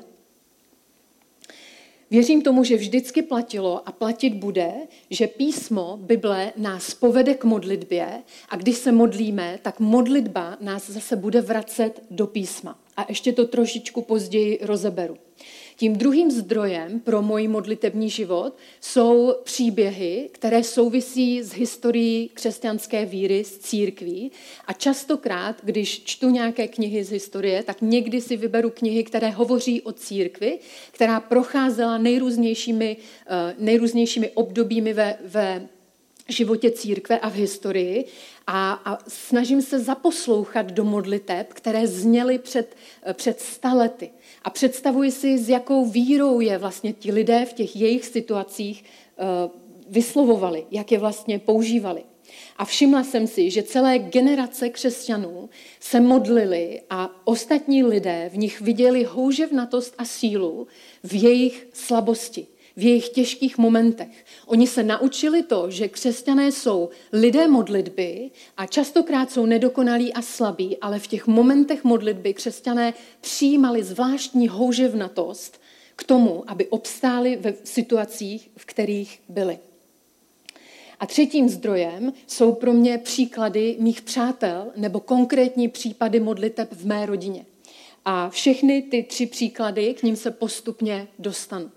Věřím 2.12 2.41
tomu, 2.41 2.63
že 2.63 2.77
vždycky 2.77 3.22
platilo 3.22 3.88
a 3.88 3.91
platit 3.91 4.30
bude, 4.34 4.72
že 5.10 5.27
písmo 5.27 5.98
Bible 6.01 6.53
nás 6.58 6.94
povede 6.94 7.34
k 7.34 7.44
modlitbě 7.44 8.08
a 8.50 8.56
když 8.56 8.77
se 8.77 8.91
modlíme, 8.91 9.60
tak 9.62 9.80
modlitba 9.80 10.58
nás 10.62 10.89
zase 10.89 11.15
bude 11.15 11.41
vracet 11.41 12.03
do 12.12 12.27
písma. 12.27 12.80
A 12.98 13.06
ještě 13.10 13.34
to 13.34 13.48
trošičku 13.48 14.01
později 14.01 14.60
rozeberu. 14.62 15.18
Tím 15.81 15.95
druhým 15.95 16.31
zdrojem 16.31 17.00
pro 17.00 17.21
můj 17.21 17.47
modlitební 17.47 18.09
život 18.09 18.57
jsou 18.81 19.35
příběhy, 19.43 20.29
které 20.31 20.63
souvisí 20.63 21.43
s 21.43 21.53
historií 21.53 22.29
křesťanské 22.33 23.05
víry, 23.05 23.43
s 23.43 23.57
církví. 23.57 24.31
A 24.67 24.73
častokrát, 24.73 25.55
když 25.63 26.03
čtu 26.03 26.29
nějaké 26.29 26.67
knihy 26.67 27.03
z 27.03 27.09
historie, 27.09 27.63
tak 27.63 27.77
někdy 27.81 28.21
si 28.21 28.38
vyberu 28.38 28.69
knihy, 28.69 29.03
které 29.03 29.29
hovoří 29.29 29.81
o 29.81 29.91
církvi, 29.91 30.59
která 30.91 31.19
procházela 31.19 31.97
nejrůznějšími, 31.97 32.97
eh, 33.27 33.55
nejrůznějšími 33.57 34.29
obdobími 34.29 34.93
ve, 34.93 35.17
ve 35.25 35.67
životě 36.30 36.72
církve 36.72 37.20
a 37.20 37.30
v 37.30 37.34
historii 37.34 38.06
a, 38.48 38.74
a 38.74 38.98
snažím 39.08 39.62
se 39.62 39.80
zaposlouchat 39.80 40.72
do 40.72 40.84
modliteb, 40.84 41.54
které 41.54 41.88
zněly 41.88 42.40
před, 42.40 42.75
před 43.13 43.40
stalety. 43.40 44.10
A 44.44 44.50
představuji 44.50 45.12
si, 45.12 45.38
s 45.38 45.50
jakou 45.50 45.86
vírou 45.86 46.40
je 46.40 46.58
vlastně 46.58 46.94
ti 46.94 47.12
lidé 47.12 47.46
v 47.46 47.54
těch 47.54 47.75
jejich 47.75 48.06
situacích 48.06 48.84
eh, 48.84 49.24
vyslovovali, 49.88 50.66
jak 50.72 50.92
je 50.92 51.00
vlastně 51.00 51.40
používali. 51.40 52.04
A 52.58 52.66
všimla 52.66 53.04
jsem 53.04 53.28
si, 53.28 53.51
že 53.51 53.63
celé 53.63 54.00
generace 54.00 54.70
křesťanů 54.70 55.50
se 55.80 56.00
modlili 56.00 56.82
a 56.90 57.22
ostatní 57.24 57.84
lidé 57.84 58.30
v 58.34 58.38
nich 58.38 58.62
viděli 58.62 59.04
houževnatost 59.04 59.96
a 59.98 60.06
sílu 60.06 60.68
v 61.04 61.24
jejich 61.24 61.68
slabosti 61.74 62.48
v 62.75 62.84
jejich 62.84 63.10
těžkých 63.10 63.58
momentech. 63.58 64.25
Oni 64.46 64.68
se 64.68 64.84
naučili 64.84 65.44
to, 65.44 65.72
že 65.72 65.88
křesťané 65.88 66.51
jsou 66.51 66.90
lidé 67.13 67.48
modlitby 67.48 68.32
a 68.58 68.66
častokrát 68.66 69.32
jsou 69.32 69.46
nedokonalí 69.46 70.13
a 70.13 70.22
slabí, 70.22 70.78
ale 70.78 71.00
v 71.00 71.08
těch 71.08 71.28
momentech 71.28 71.84
modlitby 71.84 72.34
křesťané 72.34 72.94
přijímali 73.22 73.84
zvláštní 73.84 74.48
houževnatost 74.48 75.62
k 75.96 76.04
tomu, 76.04 76.44
aby 76.48 76.68
obstáli 76.68 77.36
ve 77.36 77.54
situacích, 77.63 78.50
v 78.58 78.66
kterých 78.66 79.20
byli. 79.30 79.60
A 81.00 81.06
třetím 81.06 81.50
zdrojem 81.50 82.13
jsou 82.28 82.54
pro 82.54 82.74
mě 82.74 82.98
příklady 82.98 83.75
mých 83.80 84.01
přátel 84.01 84.72
nebo 84.75 85.00
konkrétní 85.00 85.68
případy 85.68 86.20
modliteb 86.20 86.74
v 86.74 86.86
mé 86.86 87.06
rodině. 87.06 87.46
A 88.06 88.30
všechny 88.30 88.82
ty 88.82 89.04
tři 89.04 89.25
příklady 89.25 89.94
k 89.94 90.04
ním 90.04 90.16
se 90.16 90.32
postupně 90.32 91.08
dostanu. 91.20 91.72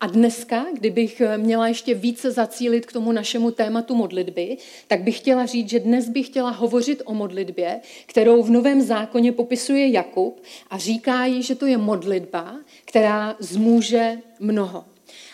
A 0.00 0.06
dneska, 0.06 0.66
kdybych 0.72 1.22
měla 1.36 1.68
ještě 1.68 1.94
více 1.94 2.30
zacílit 2.30 2.86
k 2.86 2.92
tomu 2.92 3.12
našemu 3.12 3.50
tématu 3.50 3.94
modlitby, 3.94 4.56
tak 4.88 5.02
bych 5.02 5.18
chtěla 5.18 5.46
říct, 5.46 5.68
že 5.68 5.80
dnes 5.80 6.08
bych 6.08 6.26
chtěla 6.26 6.50
hovořit 6.50 7.02
o 7.04 7.14
modlitbě, 7.14 7.80
kterou 8.06 8.42
v 8.42 8.50
Novém 8.50 8.82
zákoně 8.82 9.32
popisuje 9.32 9.88
Jakub 9.88 10.42
a 10.70 10.78
říká 10.78 11.24
jí, 11.24 11.42
že 11.42 11.54
to 11.54 11.66
je 11.66 11.78
modlitba, 11.78 12.56
která 12.84 13.36
zmůže 13.38 14.18
mnoho. 14.40 14.84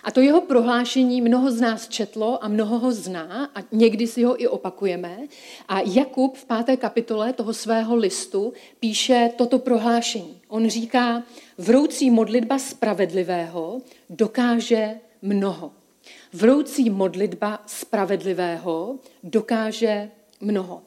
A 0.05 0.11
to 0.11 0.21
jeho 0.21 0.41
prohlášení 0.41 1.21
mnoho 1.21 1.51
z 1.51 1.61
nás 1.61 1.89
četlo 1.89 2.45
a 2.45 2.49
mnoho 2.49 2.79
ho 2.79 2.93
zná 2.93 3.51
a 3.55 3.59
někdy 3.73 4.07
si 4.07 4.23
ho 4.23 4.43
i 4.43 4.49
opakujeme. 4.49 5.19
A 5.69 5.81
Jakub 5.81 6.37
v 6.37 6.45
páté 6.45 6.77
kapitole 6.77 7.33
toho 7.33 7.55
svého 7.55 7.97
listu 7.97 8.53
píše 8.81 9.31
toto 9.37 9.59
prohlášení. 9.59 10.40
On 10.51 10.69
říká, 10.69 11.23
vroucí 11.59 12.11
modlitba 12.11 12.59
spravedlivého 12.59 13.81
dokáže 14.11 14.95
mnoho. 15.23 15.73
Vroucí 16.33 16.91
modlitba 16.91 17.63
spravedlivého 17.67 18.99
dokáže 19.23 20.11
mnoho. 20.41 20.83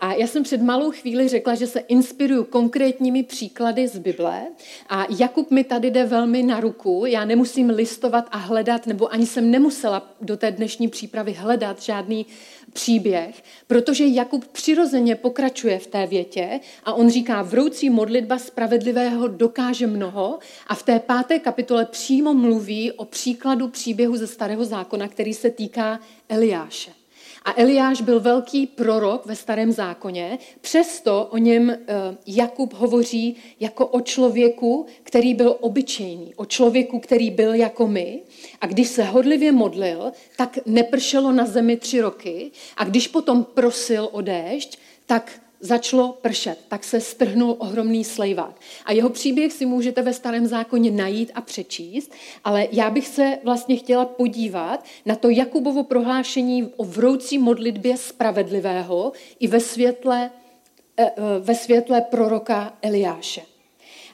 A 0.00 0.14
já 0.14 0.26
jsem 0.26 0.42
před 0.42 0.62
malou 0.62 0.90
chvíli 0.90 1.28
řekla, 1.28 1.54
že 1.54 1.66
se 1.66 1.80
inspiruju 1.80 2.44
konkrétními 2.44 3.22
příklady 3.22 3.88
z 3.88 3.98
Bible 3.98 4.46
a 4.88 5.06
Jakub 5.18 5.50
mi 5.50 5.64
tady 5.64 5.90
jde 5.90 6.04
velmi 6.04 6.42
na 6.42 6.60
ruku. 6.60 7.04
Já 7.06 7.24
nemusím 7.24 7.70
listovat 7.70 8.28
a 8.30 8.36
hledat, 8.36 8.86
nebo 8.86 9.12
ani 9.12 9.26
jsem 9.26 9.50
nemusela 9.50 10.14
do 10.20 10.36
té 10.36 10.50
dnešní 10.52 10.88
přípravy 10.88 11.32
hledat 11.32 11.82
žádný 11.82 12.26
příběh, 12.78 13.42
protože 13.66 14.06
Jakub 14.06 14.46
přirozeně 14.46 15.16
pokračuje 15.16 15.78
v 15.78 15.86
té 15.86 16.06
větě 16.06 16.60
a 16.84 16.92
on 16.92 17.10
říká, 17.10 17.42
vroucí 17.42 17.90
modlitba 17.90 18.38
spravedlivého 18.38 19.28
dokáže 19.28 19.86
mnoho 19.86 20.38
a 20.66 20.74
v 20.74 20.82
té 20.82 20.98
páté 20.98 21.38
kapitole 21.38 21.84
přímo 21.84 22.34
mluví 22.34 22.92
o 22.92 23.04
příkladu 23.04 23.68
příběhu 23.68 24.16
ze 24.16 24.26
starého 24.26 24.64
zákona, 24.64 25.08
který 25.08 25.34
se 25.34 25.50
týká 25.50 26.00
Eliáše. 26.28 26.97
A 27.42 27.54
Eliáš 27.56 28.00
byl 28.00 28.20
velký 28.20 28.66
prorok 28.66 29.26
ve 29.26 29.36
starém 29.36 29.72
zákoně, 29.72 30.38
přesto 30.60 31.28
o 31.30 31.38
něm 31.38 31.70
eh, 31.70 31.76
Jakub 32.26 32.74
hovoří 32.74 33.36
jako 33.60 33.86
o 33.86 34.00
člověku, 34.00 34.86
který 35.02 35.34
byl 35.34 35.56
obyčejný, 35.60 36.34
o 36.34 36.44
člověku, 36.44 37.00
který 37.00 37.30
byl 37.30 37.54
jako 37.54 37.88
my. 37.88 38.22
A 38.60 38.66
když 38.66 38.88
se 38.88 39.04
hodlivě 39.04 39.52
modlil, 39.52 40.12
tak 40.36 40.58
nepršelo 40.66 41.32
na 41.32 41.46
zemi 41.46 41.76
tři 41.76 42.00
roky. 42.00 42.50
A 42.76 42.84
když 42.84 43.08
potom 43.08 43.44
prosil 43.44 44.08
o 44.12 44.20
déšť, 44.20 44.78
tak 45.06 45.40
začalo 45.60 46.12
pršet, 46.22 46.58
tak 46.68 46.84
se 46.84 47.00
strhnul 47.00 47.56
ohromný 47.58 48.04
slejvák. 48.04 48.60
A 48.84 48.92
jeho 48.92 49.08
příběh 49.08 49.52
si 49.52 49.66
můžete 49.66 50.02
ve 50.02 50.12
starém 50.12 50.46
zákoně 50.46 50.90
najít 50.90 51.30
a 51.34 51.40
přečíst, 51.40 52.12
ale 52.44 52.68
já 52.72 52.90
bych 52.90 53.08
se 53.08 53.38
vlastně 53.44 53.76
chtěla 53.76 54.04
podívat 54.04 54.84
na 55.06 55.14
to 55.14 55.28
Jakubovo 55.28 55.84
prohlášení 55.84 56.72
o 56.76 56.84
vroucí 56.84 57.38
modlitbě 57.38 57.96
spravedlivého 57.96 59.12
i 59.38 59.46
ve 59.46 59.60
světle, 59.60 60.30
eh, 60.96 61.04
eh, 61.04 61.22
ve 61.40 61.54
světle 61.54 62.00
proroka 62.00 62.78
Eliáše. 62.82 63.57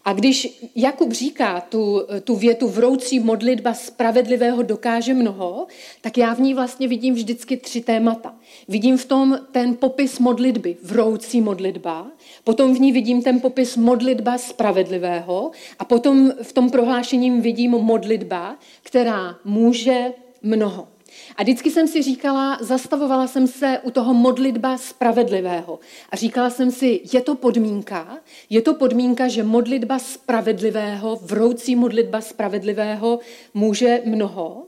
A 0.05 0.13
když 0.13 0.65
Jakub 0.77 1.13
říká 1.13 1.61
tu, 1.61 2.03
tu 2.25 2.37
větu 2.37 2.69
vroucí 2.69 3.21
modlitba 3.21 3.75
spravedlivého 3.75 4.63
dokáže 4.63 5.15
mnoho, 5.15 5.67
tak 6.01 6.19
já 6.19 6.35
v 6.35 6.41
ní 6.41 6.55
vlastně 6.55 6.89
vidím 6.89 7.15
vždycky 7.15 7.57
tři 7.57 7.81
témata. 7.81 8.35
Vidím 8.69 8.99
v 8.99 9.05
tom 9.05 9.39
ten 9.53 9.75
popis 9.75 10.19
modlitby, 10.19 10.77
vroucí 10.83 11.41
modlitba, 11.41 12.07
potom 12.45 12.75
v 12.75 12.81
ní 12.81 12.93
vidím 12.93 13.23
ten 13.23 13.41
popis 13.41 13.77
modlitba 13.77 14.39
spravedlivého 14.39 15.51
a 15.79 15.85
potom 15.85 16.33
v 16.43 16.53
tom 16.53 16.71
prohlášením 16.71 17.41
vidím 17.41 17.71
modlitba, 17.71 18.57
která 18.83 19.37
může 19.45 20.13
mnoho. 20.43 20.94
A 21.37 21.43
vždycky 21.43 21.71
jsem 21.71 21.89
si 21.89 22.03
říkala, 22.03 22.59
zastavovala 22.61 23.27
jsem 23.27 23.47
se 23.47 23.79
u 23.83 23.91
toho 23.91 24.15
modlitba 24.15 24.79
spravedlivého. 24.79 25.79
A 26.11 26.17
říkala 26.17 26.51
jsem 26.51 26.71
si, 26.71 27.01
je 27.13 27.21
to 27.21 27.35
podmínka, 27.35 28.19
je 28.51 28.63
to 28.63 28.75
podmínka, 28.75 29.29
že 29.29 29.43
modlitba 29.43 29.99
spravedlivého, 29.99 31.17
vroucí 31.23 31.77
modlitba 31.77 32.21
spravedlivého 32.21 33.19
může 33.55 34.03
mnoho. 34.05 34.67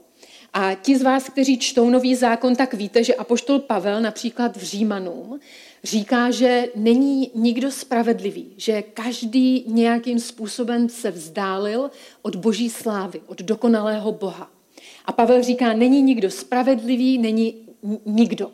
A 0.53 0.73
ti 0.73 0.97
z 0.97 1.01
vás, 1.01 1.29
kteří 1.29 1.57
čtou 1.57 1.89
nový 1.89 2.15
zákon, 2.15 2.55
tak 2.55 2.73
víte, 2.73 3.03
že 3.03 3.15
apoštol 3.15 3.59
Pavel 3.59 4.01
například 4.01 4.57
v 4.57 4.63
Římanům 4.63 5.39
říká, 5.83 6.31
že 6.31 6.67
není 6.75 7.31
nikdo 7.35 7.71
spravedlivý, 7.71 8.53
že 8.57 8.81
každý 8.81 9.63
nějakým 9.67 10.19
způsobem 10.19 10.89
se 10.89 11.11
vzdálil 11.11 11.91
od 12.21 12.35
boží 12.35 12.69
slávy, 12.69 13.21
od 13.27 13.41
dokonalého 13.41 14.11
Boha. 14.11 14.56
A 15.07 15.11
Pavel 15.11 15.43
říká, 15.43 15.73
není 15.73 16.01
nikdo 16.01 16.31
spravedlivý, 16.31 17.17
není 17.17 17.55
nikdo. 18.05 18.51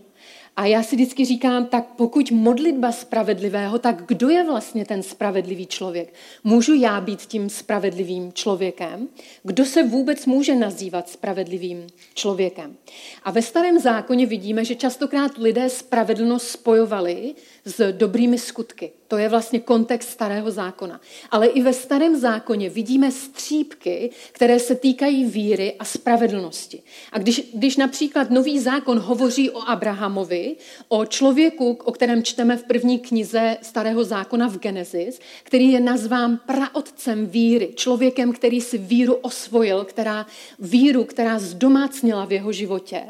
A 0.55 0.65
já 0.65 0.83
si 0.83 0.95
vždycky 0.95 1.25
říkám, 1.25 1.65
tak 1.65 1.85
pokud 1.95 2.31
modlitba 2.31 2.91
spravedlivého, 2.91 3.79
tak 3.79 4.03
kdo 4.07 4.29
je 4.29 4.43
vlastně 4.43 4.85
ten 4.85 5.03
spravedlivý 5.03 5.65
člověk? 5.65 6.13
Můžu 6.43 6.73
já 6.73 7.01
být 7.01 7.19
tím 7.19 7.49
spravedlivým 7.49 8.33
člověkem? 8.33 9.07
Kdo 9.43 9.65
se 9.65 9.83
vůbec 9.83 10.25
může 10.25 10.55
nazývat 10.55 11.09
spravedlivým 11.09 11.87
člověkem? 12.13 12.75
A 13.23 13.31
ve 13.31 13.41
starém 13.41 13.79
zákoně 13.79 14.25
vidíme, 14.25 14.65
že 14.65 14.75
častokrát 14.75 15.37
lidé 15.37 15.69
spravedlnost 15.69 16.47
spojovali 16.47 17.35
s 17.65 17.91
dobrými 17.91 18.37
skutky. 18.37 18.91
To 19.07 19.17
je 19.17 19.29
vlastně 19.29 19.59
kontext 19.59 20.09
starého 20.09 20.51
zákona. 20.51 21.01
Ale 21.31 21.47
i 21.47 21.61
ve 21.61 21.73
starém 21.73 22.15
zákoně 22.15 22.69
vidíme 22.69 23.11
střípky, 23.11 24.09
které 24.31 24.59
se 24.59 24.75
týkají 24.75 25.25
víry 25.25 25.75
a 25.79 25.85
spravedlnosti. 25.85 26.81
A 27.11 27.19
když, 27.19 27.51
když 27.53 27.77
například 27.77 28.29
nový 28.29 28.59
zákon 28.59 28.99
hovoří 28.99 29.49
o 29.49 29.61
Abrahamovi, 29.61 30.55
o 30.87 31.05
člověku, 31.05 31.77
o 31.83 31.91
kterém 31.91 32.23
čteme 32.23 32.57
v 32.57 32.63
první 32.63 32.99
knize 32.99 33.57
starého 33.61 34.03
zákona 34.03 34.47
v 34.47 34.57
Genesis, 34.57 35.19
který 35.43 35.71
je 35.71 35.79
nazván 35.79 36.39
praotcem 36.45 37.27
víry, 37.27 37.73
člověkem, 37.75 38.33
který 38.33 38.61
si 38.61 38.77
víru 38.77 39.13
osvojil, 39.13 39.85
která 39.85 40.25
víru, 40.59 41.03
která 41.03 41.39
zdomácnila 41.39 42.25
v 42.25 42.31
jeho 42.31 42.51
životě, 42.51 43.03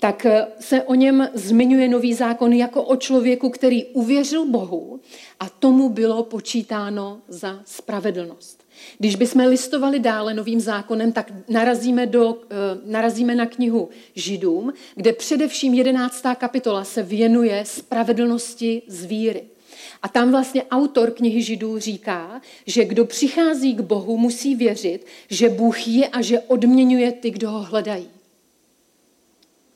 tak 0.00 0.26
se 0.60 0.82
o 0.82 0.94
něm 0.94 1.28
zmiňuje 1.34 1.88
nový 1.88 2.14
zákon 2.14 2.52
jako 2.52 2.82
o 2.82 2.96
člověku, 2.96 3.50
který 3.50 3.93
uvěřil 3.94 4.46
Bohu 4.46 5.00
a 5.40 5.48
tomu 5.48 5.88
bylo 5.88 6.22
počítáno 6.22 7.20
za 7.28 7.60
spravedlnost. 7.64 8.64
Když 8.98 9.16
bychom 9.16 9.46
listovali 9.46 9.98
dále 9.98 10.34
novým 10.34 10.60
zákonem, 10.60 11.12
tak 11.12 11.32
narazíme, 11.48 12.06
do, 12.06 12.38
eh, 12.42 12.54
narazíme 12.84 13.34
na 13.34 13.46
knihu 13.46 13.88
Židům, 14.14 14.72
kde 14.94 15.12
především 15.12 15.74
jedenáctá 15.74 16.34
kapitola 16.34 16.84
se 16.84 17.02
věnuje 17.02 17.64
spravedlnosti 17.66 18.82
z 18.86 19.04
víry. 19.04 19.44
A 20.02 20.08
tam 20.08 20.30
vlastně 20.30 20.64
autor 20.64 21.10
knihy 21.10 21.42
Židů 21.42 21.78
říká, 21.78 22.40
že 22.66 22.84
kdo 22.84 23.04
přichází 23.04 23.74
k 23.74 23.80
Bohu, 23.80 24.16
musí 24.16 24.54
věřit, 24.54 25.06
že 25.28 25.48
Bůh 25.48 25.88
je 25.88 26.08
a 26.08 26.22
že 26.22 26.40
odměňuje 26.40 27.12
ty, 27.12 27.30
kdo 27.30 27.50
ho 27.50 27.62
hledají. 27.62 28.08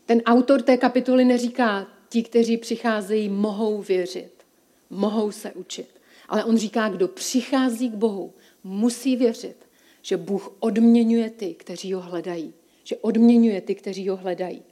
Ten 0.06 0.22
autor 0.26 0.62
té 0.62 0.76
kapitoly 0.76 1.24
neříká, 1.24 1.86
ti, 2.08 2.22
kteří 2.22 2.56
přicházejí, 2.56 3.28
mohou 3.28 3.82
věřit 3.82 4.38
mohou 4.90 5.32
se 5.32 5.52
učit. 5.52 5.88
Ale 6.28 6.44
on 6.44 6.56
říká, 6.56 6.88
kdo 6.88 7.08
přichází 7.08 7.90
k 7.90 7.94
Bohu, 7.94 8.34
musí 8.64 9.16
věřit, 9.16 9.56
že 10.02 10.16
Bůh 10.16 10.56
odměňuje 10.60 11.30
ty, 11.30 11.54
kteří 11.54 11.92
ho 11.92 12.00
hledají. 12.00 12.52
Že 12.84 12.96
odměňuje 12.96 13.60
ty, 13.60 13.74
kteří 13.74 14.08
ho 14.08 14.16
hledají. 14.16 14.62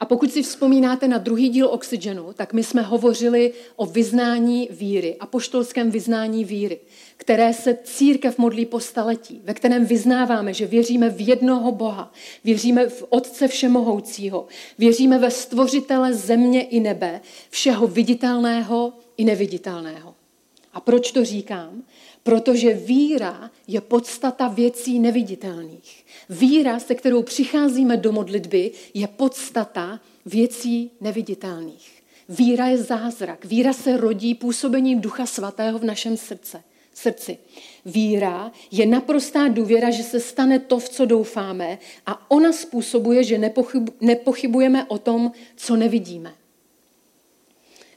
A 0.00 0.04
pokud 0.04 0.32
si 0.32 0.42
vzpomínáte 0.42 1.08
na 1.08 1.18
druhý 1.18 1.48
díl 1.48 1.68
Oxygenu, 1.68 2.32
tak 2.32 2.52
my 2.52 2.64
jsme 2.64 2.82
hovořili 2.82 3.52
o 3.76 3.86
vyznání 3.86 4.68
víry, 4.70 5.16
apoštolském 5.20 5.90
vyznání 5.90 6.44
víry, 6.44 6.78
které 7.16 7.52
se 7.52 7.78
církev 7.84 8.38
modlí 8.38 8.66
po 8.66 8.80
staletí, 8.80 9.40
ve 9.44 9.54
kterém 9.54 9.86
vyznáváme, 9.86 10.54
že 10.54 10.66
věříme 10.66 11.10
v 11.10 11.28
jednoho 11.28 11.72
Boha, 11.72 12.12
věříme 12.44 12.88
v 12.88 13.04
Otce 13.08 13.48
Všemohoucího, 13.48 14.46
věříme 14.78 15.18
ve 15.18 15.30
stvořitele 15.30 16.14
země 16.14 16.62
i 16.62 16.80
nebe, 16.80 17.20
všeho 17.50 17.86
viditelného 17.86 18.92
i 19.16 19.24
neviditelného. 19.24 20.14
A 20.72 20.80
proč 20.80 21.12
to 21.12 21.24
říkám? 21.24 21.82
Protože 22.22 22.74
víra 22.74 23.50
je 23.66 23.80
podstata 23.80 24.48
věcí 24.48 24.98
neviditelných. 24.98 26.06
Víra, 26.30 26.80
se 26.80 26.94
kterou 26.94 27.22
přicházíme 27.22 27.96
do 27.96 28.12
modlitby, 28.12 28.70
je 28.94 29.06
podstata 29.06 30.00
věcí 30.26 30.90
neviditelných. 31.00 32.02
Víra 32.28 32.66
je 32.66 32.78
zázrak. 32.78 33.44
Víra 33.44 33.72
se 33.72 33.96
rodí 33.96 34.34
působením 34.34 35.00
Ducha 35.00 35.26
Svatého 35.26 35.78
v 35.78 35.84
našem 35.84 36.16
srdce, 36.16 36.62
srdci. 36.94 37.38
Víra 37.84 38.52
je 38.70 38.86
naprostá 38.86 39.48
důvěra, 39.48 39.90
že 39.90 40.02
se 40.02 40.20
stane 40.20 40.58
to, 40.58 40.78
v 40.78 40.88
co 40.88 41.04
doufáme 41.04 41.78
a 42.06 42.30
ona 42.30 42.52
způsobuje, 42.52 43.24
že 43.24 43.52
nepochybujeme 44.00 44.84
o 44.84 44.98
tom, 44.98 45.32
co 45.56 45.76
nevidíme. 45.76 46.34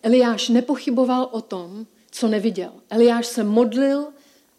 Eliáš 0.03 0.49
nepochyboval 0.49 1.29
o 1.31 1.41
tom, 1.41 1.85
co 2.11 2.27
neviděl. 2.27 2.71
Eliáš 2.89 3.25
se 3.25 3.43
modlil 3.43 4.07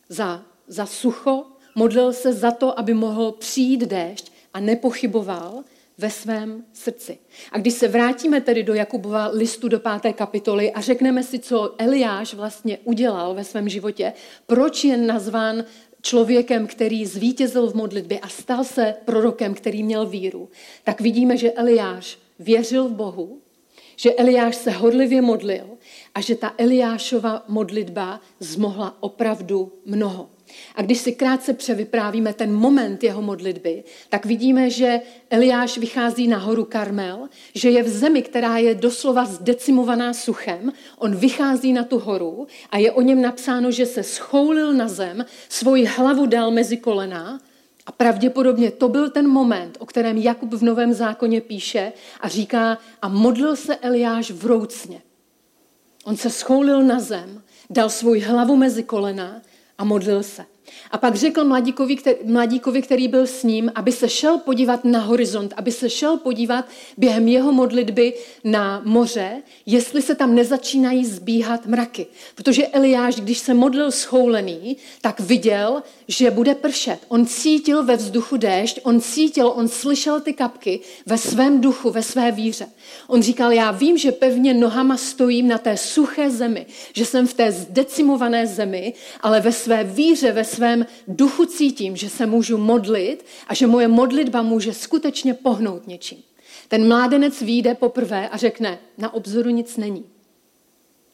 za, 0.09 0.43
za 0.69 0.87
sucho, 0.87 1.45
modlil 1.75 2.13
se 2.13 2.33
za 2.33 2.51
to, 2.51 2.79
aby 2.79 2.95
mohl 2.95 3.33
přijít 3.33 3.81
déšť 3.81 4.33
a 4.55 4.61
nepochyboval 4.61 5.65
ve 5.99 6.11
svém 6.11 6.65
srdci. 6.73 7.19
A 7.53 7.59
když 7.59 7.75
se 7.75 7.89
vrátíme 7.89 8.41
tedy 8.41 8.63
do 8.63 8.75
Jakubova 8.75 9.27
listu 9.27 9.69
do 9.69 9.81
páté 9.81 10.13
kapitoly 10.13 10.73
a 10.73 10.81
řekneme 10.81 11.23
si, 11.23 11.39
co 11.39 11.75
Eliáš 11.79 12.35
vlastně 12.35 12.79
udělal 12.85 13.35
ve 13.35 13.45
svém 13.45 13.69
životě, 13.69 14.13
proč 14.47 14.85
je 14.85 14.97
nazván 14.97 15.65
člověkem, 16.03 16.67
který 16.67 17.07
zvítězil 17.07 17.71
v 17.71 17.75
modlitbě 17.75 18.19
a 18.19 18.29
stal 18.29 18.65
se 18.65 18.95
prorokem, 19.05 19.55
který 19.55 19.83
měl 19.83 20.07
víru, 20.07 20.49
tak 20.85 21.01
vidíme, 21.01 21.37
že 21.37 21.53
Eliáš 21.53 22.19
věřil 22.39 22.89
v 22.89 22.93
Bohu, 22.93 23.39
že 23.97 24.15
Eliáš 24.15 24.57
se 24.57 24.71
hodlivě 24.71 25.23
modlil 25.23 25.67
a 26.15 26.21
že 26.21 26.35
ta 26.35 26.55
Eliášova 26.59 27.45
modlitba 27.49 28.21
zmohla 28.41 28.97
opravdu 29.01 29.73
mnoho. 29.87 30.29
A 30.75 30.83
když 30.83 30.99
si 30.99 31.13
krátce 31.13 31.53
převyprávíme 31.53 32.35
ten 32.35 32.53
moment 32.53 33.03
jeho 33.03 33.23
modlitby, 33.23 33.85
tak 34.09 34.27
vidíme, 34.27 34.71
že 34.71 35.01
Eliáš 35.31 35.79
vychází 35.79 36.29
na 36.29 36.39
horu 36.39 36.65
Karmel, 36.65 37.29
že 37.55 37.71
je 37.71 37.83
v 37.83 37.89
zemi, 37.89 38.23
která 38.23 38.59
je 38.59 38.75
doslova 38.75 39.25
zdecimovaná 39.25 40.15
suchem. 40.15 40.73
On 40.99 41.17
vychází 41.17 41.73
na 41.73 41.85
tu 41.85 41.99
horu 41.99 42.47
a 42.71 42.79
je 42.79 42.93
o 42.93 43.01
něm 43.01 43.23
napsáno, 43.23 43.71
že 43.71 43.87
se 43.87 44.03
schoulil 44.03 44.73
na 44.73 44.89
zem, 44.89 45.25
svoji 45.49 45.85
hlavu 45.85 46.27
dal 46.27 46.51
mezi 46.51 46.77
kolena 46.77 47.41
a 47.87 47.93
pravděpodobně 47.93 48.71
to 48.71 48.89
byl 48.89 49.11
ten 49.11 49.29
moment, 49.29 49.77
o 49.81 49.87
kterém 49.87 50.19
Jakub 50.19 50.55
v 50.55 50.63
Novém 50.63 50.93
zákoně 50.93 51.41
píše 51.41 51.93
a 52.21 52.29
říká, 52.29 52.79
a 53.03 53.09
modlil 53.09 53.57
se 53.57 53.77
Eliáš 53.77 54.31
vroucně. 54.31 55.03
On 56.05 56.17
se 56.17 56.31
schoulil 56.31 56.83
na 56.83 57.01
zem, 57.01 57.43
dal 57.71 57.91
svou 57.91 58.21
hlavu 58.21 58.57
mezi 58.57 58.83
kolena 58.83 59.43
a 59.79 59.85
modlil 59.85 60.23
se. 60.23 60.52
A 60.91 60.99
pak 60.99 61.15
řekl 61.15 61.45
mladíkovi, 61.45 61.97
který, 61.97 62.17
mladíkovi, 62.25 62.83
který 62.83 63.09
byl 63.09 63.27
s 63.27 63.43
ním, 63.43 63.73
aby 63.75 63.93
se 63.93 64.09
šel 64.09 64.39
podívat 64.39 64.85
na 64.85 65.01
horizont, 65.01 65.55
aby 65.57 65.73
se 65.73 65.91
šel 65.91 66.17
podívat 66.17 66.69
během 66.97 67.29
jeho 67.29 67.53
modlitby 67.53 68.15
na 68.45 68.83
moře, 68.85 69.43
jestli 69.67 70.03
se 70.03 70.15
tam 70.15 70.35
nezačínají 70.35 71.05
zbíhat 71.05 71.67
mraky. 71.67 72.07
Protože 72.35 72.67
Eliáš, 72.67 73.15
když 73.15 73.39
se 73.39 73.55
modlil 73.55 73.91
schoulený, 73.91 74.77
tak 75.01 75.21
viděl, 75.21 75.83
že 76.09 76.31
bude 76.31 76.55
pršet. 76.55 76.99
On 77.09 77.27
cítil 77.27 77.85
ve 77.85 77.97
vzduchu 77.97 78.37
déšť, 78.37 78.81
on 78.83 79.01
cítil, 79.01 79.53
on 79.57 79.69
slyšel 79.69 80.21
ty 80.21 80.33
kapky 80.33 80.81
ve 81.07 81.19
svém 81.19 81.61
duchu, 81.61 81.91
ve 81.91 82.03
své 82.03 82.33
víře. 82.33 82.67
On 83.09 83.23
říkal, 83.23 83.53
já 83.53 83.71
vím, 83.71 83.99
že 83.99 84.13
pevně 84.13 84.55
nohama 84.55 84.97
stojím 84.97 85.49
na 85.49 85.59
té 85.59 85.77
suché 85.77 86.31
zemi, 86.31 86.67
že 86.93 87.07
jsem 87.07 87.27
v 87.27 87.35
té 87.35 87.53
zdecimované 87.53 88.47
zemi, 88.47 88.95
ale 89.21 89.41
ve 89.41 89.53
své 89.53 89.85
víře, 89.85 90.33
ve 90.33 90.45
svém 90.63 90.87
duchu 91.09 91.45
cítím, 91.45 91.97
že 91.97 92.11
se 92.11 92.27
můžu 92.27 92.59
modlit 92.59 93.25
a 93.49 93.55
že 93.55 93.67
moje 93.67 93.89
modlitba 93.89 94.43
může 94.43 94.73
skutečně 94.75 95.35
pohnout 95.35 95.87
něčím. 95.87 96.23
Ten 96.69 96.89
mládenec 96.89 97.43
vyjde 97.43 97.75
poprvé 97.75 98.29
a 98.29 98.37
řekne, 98.37 98.79
na 98.99 99.15
obzoru 99.15 99.51
nic 99.51 99.77
není. 99.77 100.05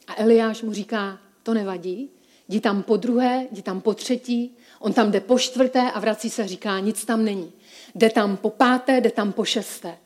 A 0.06 0.20
Eliáš 0.20 0.62
mu 0.62 0.72
říká, 0.72 1.18
to 1.42 1.54
nevadí, 1.54 2.10
jdi 2.48 2.60
tam 2.60 2.82
po 2.82 2.96
druhé, 2.96 3.46
jdi 3.52 3.62
tam 3.62 3.80
po 3.80 3.94
třetí, 3.94 4.56
on 4.80 4.92
tam 4.92 5.10
jde 5.10 5.20
po 5.20 5.38
čtvrté 5.38 5.90
a 5.90 6.00
vrací 6.00 6.30
se 6.30 6.42
a 6.42 6.46
říká, 6.46 6.78
nic 6.78 7.04
tam 7.04 7.24
není. 7.24 7.52
Jde 7.94 8.10
tam 8.10 8.36
po 8.36 8.50
páté, 8.50 9.00
jde 9.00 9.10
tam 9.10 9.32
po 9.32 9.44
šesté. 9.44 9.98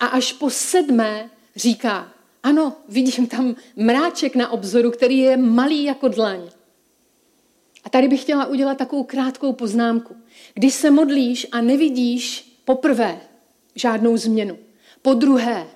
A 0.00 0.06
až 0.06 0.32
po 0.32 0.50
sedmé 0.50 1.30
říká, 1.56 2.12
ano, 2.42 2.72
vidím 2.88 3.26
tam 3.26 3.56
mráček 3.76 4.36
na 4.36 4.52
obzoru, 4.52 4.90
který 4.90 5.18
je 5.18 5.36
malý 5.36 5.84
jako 5.84 6.08
dlaň. 6.08 6.40
A 7.84 7.90
tady 7.90 8.08
bych 8.08 8.20
chtěla 8.20 8.46
udělat 8.46 8.78
takovou 8.78 9.02
krátkou 9.02 9.52
poznámku. 9.52 10.16
Když 10.54 10.74
se 10.74 10.90
modlíš 10.90 11.46
a 11.52 11.60
nevidíš 11.60 12.56
poprvé 12.64 13.20
žádnou 13.74 14.16
změnu, 14.16 14.58
po 15.02 15.14
druhé, 15.14 15.66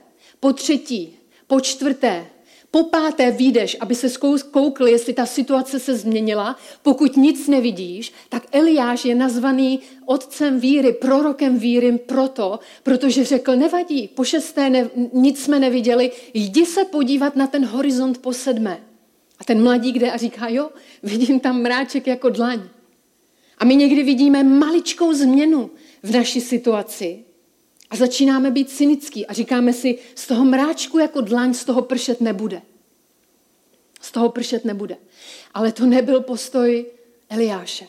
po 0.40 0.52
třetí, 0.52 1.16
po 1.46 1.60
čtvrté, 1.60 2.26
po 2.70 2.82
páté 2.82 3.30
výjdeš, 3.30 3.76
aby 3.80 3.94
se 3.94 4.08
koukl, 4.50 4.86
jestli 4.86 5.12
ta 5.12 5.26
situace 5.26 5.80
se 5.80 5.96
změnila. 5.96 6.56
Pokud 6.82 7.16
nic 7.16 7.48
nevidíš, 7.48 8.12
tak 8.28 8.46
Eliáš 8.52 9.04
je 9.04 9.14
nazvaný 9.14 9.80
otcem 10.06 10.60
víry, 10.60 10.92
prorokem 10.92 11.58
víry 11.58 11.98
proto, 11.98 12.58
protože 12.82 13.24
řekl, 13.24 13.56
nevadí, 13.56 14.08
po 14.08 14.24
šesté 14.24 14.70
ne, 14.70 14.90
nic 15.12 15.44
jsme 15.44 15.58
neviděli, 15.58 16.10
jdi 16.34 16.66
se 16.66 16.84
podívat 16.84 17.36
na 17.36 17.46
ten 17.46 17.64
horizont 17.64 18.18
po 18.18 18.32
sedmé. 18.32 18.78
A 19.38 19.44
ten 19.44 19.62
mladík 19.62 19.96
jde 19.96 20.12
a 20.12 20.16
říká, 20.16 20.48
jo, 20.48 20.70
vidím 21.02 21.40
tam 21.40 21.62
mráček 21.62 22.06
jako 22.06 22.28
dlaň. 22.28 22.62
A 23.58 23.64
my 23.64 23.76
někdy 23.76 24.02
vidíme 24.02 24.42
maličkou 24.42 25.12
změnu 25.12 25.70
v 26.02 26.10
naší 26.10 26.40
situaci 26.40 27.24
a 27.90 27.96
začínáme 27.96 28.50
být 28.50 28.70
cynický 28.70 29.26
a 29.26 29.32
říkáme 29.32 29.72
si, 29.72 29.98
z 30.14 30.26
toho 30.26 30.44
mráčku 30.44 30.98
jako 30.98 31.20
dlaň 31.20 31.54
z 31.54 31.64
toho 31.64 31.82
pršet 31.82 32.20
nebude. 32.20 32.62
Z 34.00 34.12
toho 34.12 34.28
pršet 34.28 34.64
nebude. 34.64 34.96
Ale 35.54 35.72
to 35.72 35.86
nebyl 35.86 36.20
postoj 36.20 36.86
Eliáše. 37.28 37.86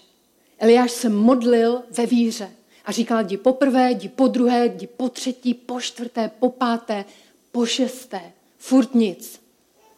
Eliáš 0.59 0.91
se 0.91 1.09
modlil 1.09 1.81
ve 1.91 2.05
víře 2.05 2.51
a 2.85 2.91
říkal, 2.91 3.23
jdi 3.23 3.37
poprvé, 3.37 3.91
jdi 3.91 4.09
po 4.09 4.27
druhé, 4.27 4.65
jdi 4.65 4.87
po 4.87 5.09
třetí, 5.09 5.53
po 5.53 5.81
čtvrté, 5.81 6.31
po 6.39 6.49
páté, 6.49 7.05
po 7.51 7.65
šesté. 7.65 8.21
Furt 8.57 8.95
nic. 8.95 9.44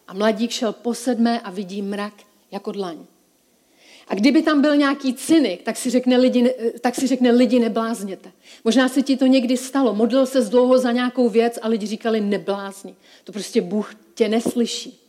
A 0.07 0.13
mladík 0.13 0.51
šel 0.51 0.73
po 0.73 0.93
sedmé 0.93 1.39
a 1.39 1.51
vidí 1.51 1.81
mrak 1.81 2.13
jako 2.51 2.71
dlaň. 2.71 2.97
A 4.07 4.15
kdyby 4.15 4.41
tam 4.41 4.61
byl 4.61 4.75
nějaký 4.75 5.13
cynik, 5.13 5.63
tak 5.63 5.77
si 5.77 5.89
řekne 5.89 6.17
lidi, 6.17 6.53
tak 6.81 6.95
si 6.95 7.07
řekne, 7.07 7.31
lidi 7.31 7.59
neblázněte. 7.59 8.31
Možná 8.63 8.89
se 8.89 9.01
ti 9.01 9.17
to 9.17 9.25
někdy 9.25 9.57
stalo. 9.57 9.95
Modlil 9.95 10.25
se 10.25 10.41
dlouho 10.41 10.79
za 10.79 10.91
nějakou 10.91 11.29
věc 11.29 11.59
a 11.61 11.67
lidi 11.67 11.87
říkali, 11.87 12.21
neblázni. 12.21 12.95
To 13.23 13.31
prostě 13.31 13.61
Bůh 13.61 13.95
tě 14.15 14.29
neslyší. 14.29 14.99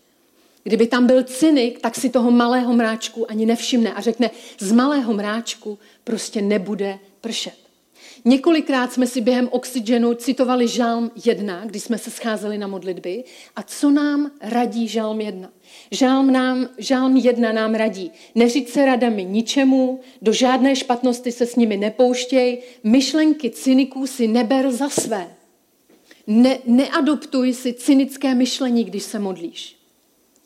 Kdyby 0.62 0.86
tam 0.86 1.06
byl 1.06 1.22
cynik, 1.22 1.80
tak 1.80 1.94
si 1.94 2.10
toho 2.10 2.30
malého 2.30 2.72
mráčku 2.72 3.30
ani 3.30 3.46
nevšimne 3.46 3.94
a 3.94 4.00
řekne, 4.00 4.30
z 4.58 4.72
malého 4.72 5.12
mráčku 5.14 5.78
prostě 6.04 6.42
nebude 6.42 6.98
pršet. 7.20 7.67
Několikrát 8.24 8.92
jsme 8.92 9.06
si 9.06 9.20
během 9.20 9.48
oxygenu 9.52 10.14
citovali 10.14 10.68
žálm 10.68 11.10
1, 11.24 11.64
když 11.64 11.82
jsme 11.82 11.98
se 11.98 12.10
scházeli 12.10 12.58
na 12.58 12.66
modlitby. 12.66 13.24
A 13.56 13.62
co 13.62 13.90
nám 13.90 14.30
radí 14.42 14.88
žálm 14.88 15.20
1? 15.20 15.50
Žálm, 15.90 16.32
nám, 16.32 16.68
žálm 16.78 17.16
1 17.16 17.52
nám 17.52 17.74
radí, 17.74 18.10
neříct 18.34 18.72
se 18.72 18.86
radami 18.86 19.24
ničemu, 19.24 20.00
do 20.22 20.32
žádné 20.32 20.76
špatnosti 20.76 21.32
se 21.32 21.46
s 21.46 21.56
nimi 21.56 21.76
nepouštěj, 21.76 22.62
myšlenky 22.84 23.50
cyniků 23.50 24.06
si 24.06 24.28
neber 24.28 24.70
za 24.70 24.88
své. 24.88 25.34
Ne, 26.26 26.58
neadoptuj 26.66 27.54
si 27.54 27.72
cynické 27.72 28.34
myšlení, 28.34 28.84
když 28.84 29.02
se 29.02 29.18
modlíš. 29.18 29.76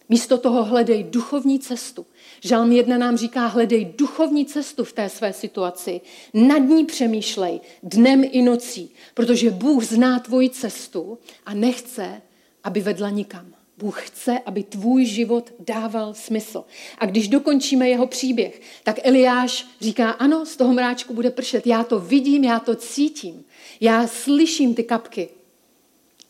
Místo 0.09 0.39
toho 0.39 0.65
hledej 0.65 1.03
duchovní 1.03 1.59
cestu. 1.59 2.07
Žalm 2.45 2.73
1 2.73 2.99
nám 2.99 3.17
říká, 3.17 3.47
hledej 3.47 3.95
duchovní 3.99 4.47
cestu 4.47 4.85
v 4.85 4.93
té 4.93 5.09
své 5.09 5.33
situaci. 5.33 6.01
Nad 6.35 6.59
ní 6.59 6.85
přemýšlej 6.85 7.61
dnem 7.83 8.25
i 8.31 8.43
nocí, 8.43 8.91
protože 9.15 9.51
Bůh 9.51 9.85
zná 9.85 10.19
tvoji 10.19 10.51
cestu 10.51 11.19
a 11.47 11.55
nechce, 11.55 12.23
aby 12.65 12.81
vedla 12.81 13.11
nikam. 13.11 13.47
Bůh 13.79 14.07
chce, 14.07 14.39
aby 14.47 14.63
tvůj 14.63 15.05
život 15.05 15.53
dával 15.61 16.15
smysl. 16.15 16.65
A 16.99 17.07
když 17.07 17.29
dokončíme 17.29 17.89
jeho 17.89 18.07
příběh, 18.07 18.61
tak 18.85 18.97
Eliáš 19.03 19.67
říká, 19.81 20.11
ano, 20.11 20.47
z 20.47 20.57
toho 20.57 20.73
mráčku 20.73 21.15
bude 21.15 21.31
pršet. 21.31 21.67
Já 21.67 21.85
to 21.85 21.99
vidím, 21.99 22.45
já 22.45 22.59
to 22.59 22.75
cítím. 22.75 23.45
Já 23.81 24.07
slyším 24.07 24.75
ty 24.75 24.85
kapky. 24.85 25.29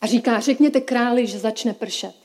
A 0.01 0.07
říká, 0.07 0.39
řekněte 0.39 0.81
králi, 0.81 1.27
že 1.27 1.39
začne 1.39 1.73
pršet. 1.73 2.22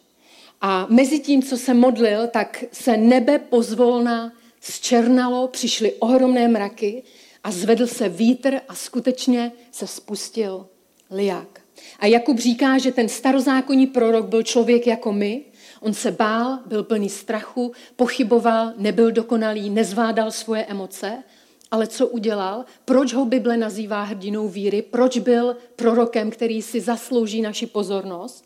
A 0.60 0.86
mezi 0.90 1.18
tím, 1.18 1.42
co 1.42 1.56
se 1.56 1.74
modlil, 1.74 2.26
tak 2.26 2.64
se 2.72 2.96
nebe 2.96 3.38
pozvolna 3.38 4.32
zčernalo, 4.60 5.48
přišly 5.48 5.92
ohromné 5.92 6.48
mraky 6.48 7.02
a 7.44 7.50
zvedl 7.50 7.86
se 7.86 8.08
vítr 8.08 8.60
a 8.68 8.74
skutečně 8.74 9.52
se 9.70 9.86
spustil 9.86 10.66
liák. 11.10 11.60
A 11.98 12.06
Jakub 12.06 12.38
říká, 12.38 12.78
že 12.78 12.92
ten 12.92 13.08
starozákonní 13.08 13.86
prorok 13.86 14.26
byl 14.26 14.42
člověk 14.42 14.86
jako 14.86 15.12
my, 15.12 15.44
On 15.80 15.94
se 15.94 16.10
bál, 16.10 16.58
byl 16.66 16.84
plný 16.84 17.08
strachu, 17.08 17.72
pochyboval, 17.96 18.72
nebyl 18.76 19.10
dokonalý, 19.10 19.70
nezvládal 19.70 20.30
svoje 20.30 20.64
emoce, 20.64 21.22
ale 21.70 21.86
co 21.86 22.06
udělal? 22.06 22.64
Proč 22.84 23.12
ho 23.12 23.24
Bible 23.24 23.56
nazývá 23.56 24.02
hrdinou 24.02 24.48
víry? 24.48 24.82
Proč 24.82 25.18
byl 25.18 25.56
prorokem, 25.76 26.30
který 26.30 26.62
si 26.62 26.80
zaslouží 26.80 27.42
naši 27.42 27.66
pozornost? 27.66 28.44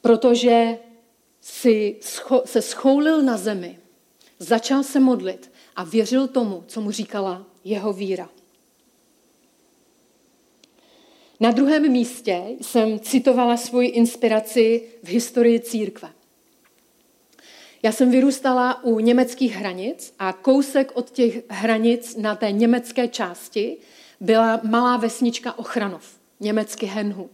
Protože 0.00 0.78
si 1.40 1.96
scho- 2.00 2.42
se 2.44 2.62
schoulil 2.62 3.22
na 3.22 3.36
zemi, 3.36 3.78
začal 4.38 4.82
se 4.82 5.00
modlit 5.00 5.52
a 5.76 5.84
věřil 5.84 6.28
tomu, 6.28 6.64
co 6.66 6.80
mu 6.80 6.90
říkala 6.90 7.46
jeho 7.64 7.92
víra. 7.92 8.28
Na 11.40 11.50
druhém 11.50 11.92
místě 11.92 12.42
jsem 12.60 13.00
citovala 13.00 13.56
svoji 13.56 13.88
inspiraci 13.88 14.82
v 15.02 15.08
historii 15.08 15.60
církve. 15.60 16.12
Já 17.82 17.92
jsem 17.92 18.10
vyrůstala 18.10 18.84
u 18.84 19.00
německých 19.00 19.56
hranic 19.56 20.14
a 20.18 20.32
kousek 20.32 20.92
od 20.94 21.10
těch 21.10 21.42
hranic 21.48 22.16
na 22.16 22.34
té 22.34 22.52
německé 22.52 23.08
části 23.08 23.76
byla 24.20 24.60
malá 24.62 24.96
vesnička 24.96 25.58
Ochranov, 25.58 26.18
německy 26.40 26.86
Henhut. 26.86 27.30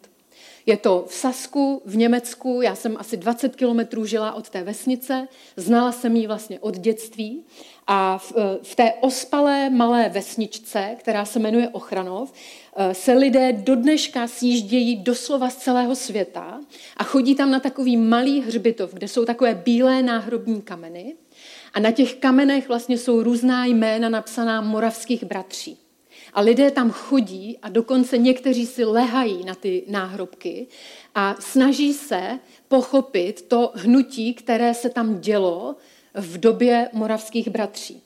Je 0.67 0.77
to 0.77 1.05
v 1.09 1.15
Sasku, 1.15 1.83
v 1.85 1.97
Německu, 1.97 2.61
já 2.63 2.75
jsem 2.75 2.97
asi 2.97 3.17
20 3.17 3.57
kilometrů 3.57 4.07
žila 4.07 4.33
od 4.33 4.51
té 4.51 4.63
vesnice, 4.63 5.29
znala 5.57 5.93
jsem 5.93 6.17
ji 6.17 6.27
vlastně 6.27 6.61
od 6.61 6.79
dětství. 6.79 7.45
A 7.87 8.19
v, 8.19 8.33
v 8.63 8.75
té 8.75 8.93
ospalé 9.01 9.71
malé 9.71 10.09
vesničce, 10.09 10.97
která 10.99 11.25
se 11.25 11.39
jmenuje 11.39 11.69
Ochranov, 11.69 12.33
eh, 12.77 12.95
se 12.95 13.13
lidé 13.13 13.53
do 13.53 13.77
dneška 13.77 14.29
sjíždějí 14.29 14.97
doslova 14.97 15.51
z 15.51 15.57
celého 15.57 15.97
světa 15.97 16.61
a 16.97 17.05
chodí 17.05 17.35
tam 17.35 17.51
na 17.51 17.61
takový 17.61 17.97
malý 17.97 18.41
hřbitov, 18.41 18.95
kde 18.95 19.09
jsou 19.09 19.25
takové 19.25 19.55
bílé 19.55 20.03
náhrobní 20.03 20.63
kameny. 20.63 21.15
A 21.75 21.81
na 21.81 21.91
těch 21.91 22.15
kamenech 22.15 22.69
vlastně 22.69 22.99
jsou 22.99 23.23
různá 23.23 23.67
jména 23.67 24.09
napsaná 24.09 24.61
moravských 24.61 25.25
bratří. 25.25 25.86
A 26.37 26.41
lidé 26.41 26.71
tam 26.71 26.91
chodí 26.91 27.59
a 27.63 27.69
dokonce 27.69 28.19
někteří 28.19 28.67
si 28.67 28.85
lehají 28.85 29.45
na 29.45 29.55
ty 29.55 29.83
náhrobky 29.89 30.67
a 31.15 31.37
snaží 31.41 31.93
se 31.93 32.39
pochopit 32.69 33.43
to 33.43 33.73
hnutí, 33.75 34.35
které 34.35 34.75
se 34.75 34.91
tam 34.91 35.21
dělo 35.21 35.77
v 36.15 36.39
době 36.39 36.89
moravských 36.93 37.49
bratří. 37.49 38.03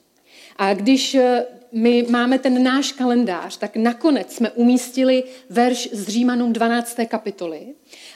A 0.56 0.74
když 0.74 1.14
eh, 1.14 1.46
my 1.72 2.06
máme 2.10 2.38
ten 2.38 2.62
náš 2.62 2.92
kalendář, 2.92 3.56
tak 3.56 3.76
nakonec 3.76 4.32
jsme 4.34 4.50
umístili 4.50 5.24
verš 5.48 5.88
z 5.92 6.08
Římanům 6.08 6.52
12. 6.52 6.98
kapitoly 7.08 7.66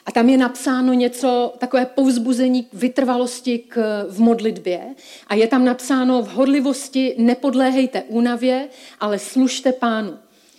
a 0.07 0.13
tam 0.13 0.29
je 0.29 0.37
napsáno 0.37 0.93
něco, 0.93 1.55
takové 1.59 1.87
povzbuzení 1.87 2.65
k 2.65 2.75
vytrvalosti 2.75 3.59
k, 3.59 4.07
v 4.09 4.21
modlitbě 4.21 4.81
a 5.27 5.35
je 5.35 5.47
tam 5.47 5.65
napsáno 5.65 6.23
v 6.23 6.29
horlivosti 6.29 7.15
nepodléhejte 7.19 8.03
únavě, 8.03 8.69
ale 9.01 9.19
služte 9.19 9.73
pánu 9.73 10.19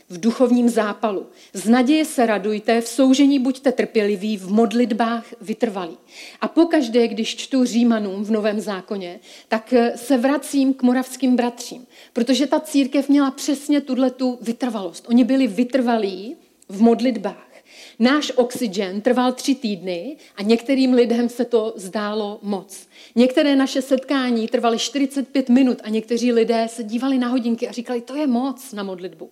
v 0.10 0.20
duchovním 0.20 0.70
zápalu. 0.70 1.26
Z 1.54 1.70
naděje 1.70 2.06
se 2.06 2.26
radujte, 2.26 2.82
v 2.82 2.88
soužení 2.88 3.40
buďte 3.40 3.72
trpěliví, 3.72 4.38
v 4.38 4.52
modlitbách 4.52 5.26
vytrvalí. 5.42 5.98
A 6.42 6.48
pokaždé, 6.48 7.08
když 7.08 7.36
čtu 7.36 7.66
Římanům 7.66 8.24
v 8.24 8.32
Novém 8.32 8.60
zákoně, 8.60 9.20
tak 9.48 9.74
eh, 9.74 9.98
se 9.98 10.18
vracím 10.18 10.74
k 10.74 10.84
moravským 10.84 11.36
bratřím, 11.36 11.86
protože 12.14 12.48
ta 12.48 12.60
církev 12.60 13.10
měla 13.10 13.32
přesně 13.32 13.82
tuhle 13.82 14.12
tu 14.12 14.38
vytrvalost. 14.42 15.06
Oni 15.10 15.24
byli 15.24 15.48
vytrvalí 15.48 16.36
v 16.70 16.82
modlitbách. 16.82 17.55
Náš 18.00 18.32
oxygen 18.36 19.02
trval 19.02 19.32
tři 19.32 19.56
týdny 19.56 20.18
a 20.36 20.42
některým 20.44 20.94
lidem 20.94 21.30
se 21.30 21.46
to 21.46 21.74
zdálo 21.76 22.40
moc. 22.42 22.88
Některé 23.16 23.56
naše 23.56 23.82
setkání 23.82 24.48
trvaly 24.48 24.80
45 24.80 25.50
minut 25.50 25.78
a 25.84 25.90
někteří 25.90 26.32
lidé 26.32 26.68
se 26.70 26.84
dívali 26.84 27.18
na 27.18 27.28
hodinky 27.28 27.68
a 27.68 27.72
říkali, 27.72 28.02
to 28.02 28.16
je 28.16 28.28
moc 28.28 28.74
na 28.74 28.84
modlitbu. 28.84 29.30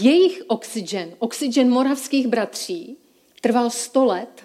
Jejich 0.00 0.42
oxygen, 0.46 1.10
oxygen 1.18 1.70
moravských 1.70 2.26
bratří, 2.26 2.96
trval 3.40 3.70
100 3.70 4.04
let 4.04 4.42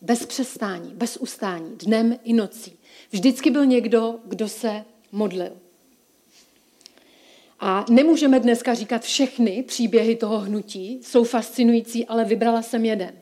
bez 0.00 0.26
přestání, 0.26 0.90
bez 0.94 1.16
ustání, 1.16 1.76
dnem 1.76 2.18
i 2.24 2.32
nocí. 2.32 2.78
Vždycky 3.10 3.50
byl 3.50 3.66
někdo, 3.66 4.18
kdo 4.24 4.48
se 4.48 4.84
modlil. 5.12 5.61
A 7.64 7.84
nemůžeme 7.90 8.40
dneska 8.40 8.74
říkat 8.74 9.02
všechny 9.02 9.64
příběhy 9.66 10.16
toho 10.16 10.38
hnutí, 10.38 11.00
jsou 11.02 11.24
fascinující, 11.24 12.06
ale 12.06 12.24
vybrala 12.24 12.62
jsem 12.62 12.84
jeden. 12.84 13.12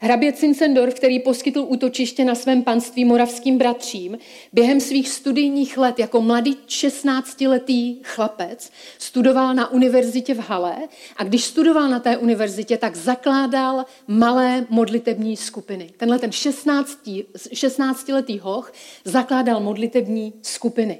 Hrabě 0.00 0.32
Cincendorf, 0.32 0.94
který 0.94 1.18
poskytl 1.18 1.64
útočiště 1.68 2.24
na 2.24 2.34
svém 2.34 2.62
panství 2.62 3.04
moravským 3.04 3.58
bratřím, 3.58 4.18
během 4.52 4.80
svých 4.80 5.08
studijních 5.08 5.78
let 5.78 5.98
jako 5.98 6.20
mladý 6.20 6.56
16-letý 6.68 8.00
chlapec 8.02 8.70
studoval 8.98 9.54
na 9.54 9.70
univerzitě 9.70 10.34
v 10.34 10.38
Hale 10.38 10.76
a 11.16 11.24
když 11.24 11.44
studoval 11.44 11.88
na 11.88 12.00
té 12.00 12.16
univerzitě, 12.16 12.76
tak 12.76 12.96
zakládal 12.96 13.84
malé 14.08 14.66
modlitební 14.68 15.36
skupiny. 15.36 15.90
Tenhle 15.96 16.18
ten 16.18 16.32
16, 16.32 16.98
16-letý 17.34 18.38
hoch 18.38 18.72
zakládal 19.04 19.60
modlitební 19.60 20.32
skupiny. 20.42 20.98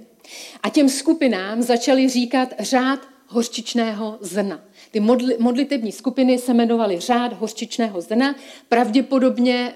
A 0.62 0.68
těm 0.68 0.88
skupinám 0.88 1.62
začali 1.62 2.08
říkat 2.08 2.48
řád 2.58 3.00
hořčičného 3.30 4.18
zrna. 4.20 4.60
Ty 4.90 5.00
modli, 5.00 5.36
modlitební 5.38 5.92
skupiny 5.92 6.38
se 6.38 6.54
jmenovaly 6.54 7.00
řád 7.00 7.32
hořčičného 7.32 8.00
zrna, 8.00 8.34
pravděpodobně 8.68 9.74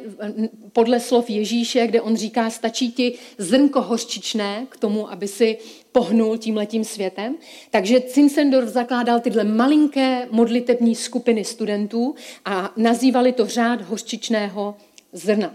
podle 0.73 1.01
slov 1.01 1.31
Ježíše, 1.31 1.87
kde 1.87 2.01
on 2.01 2.17
říká, 2.17 2.51
stačí 2.51 2.93
ti 2.93 3.19
zrnko 3.39 3.83
hořčičné 3.83 4.67
k 4.69 4.77
tomu, 4.77 5.13
aby 5.13 5.29
si 5.29 5.59
pohnul 5.93 6.39
tím 6.39 6.57
letím 6.57 6.85
světem. 6.85 7.37
Takže 7.71 8.03
Zinzendorf 8.15 8.69
zakládal 8.69 9.21
tyhle 9.21 9.45
malinké 9.45 10.29
modlitební 10.31 10.95
skupiny 10.95 11.45
studentů 11.45 12.15
a 12.45 12.73
nazývali 12.77 13.33
to 13.33 13.47
řád 13.47 13.83
hořčičného 13.83 14.77
zrna. 15.15 15.55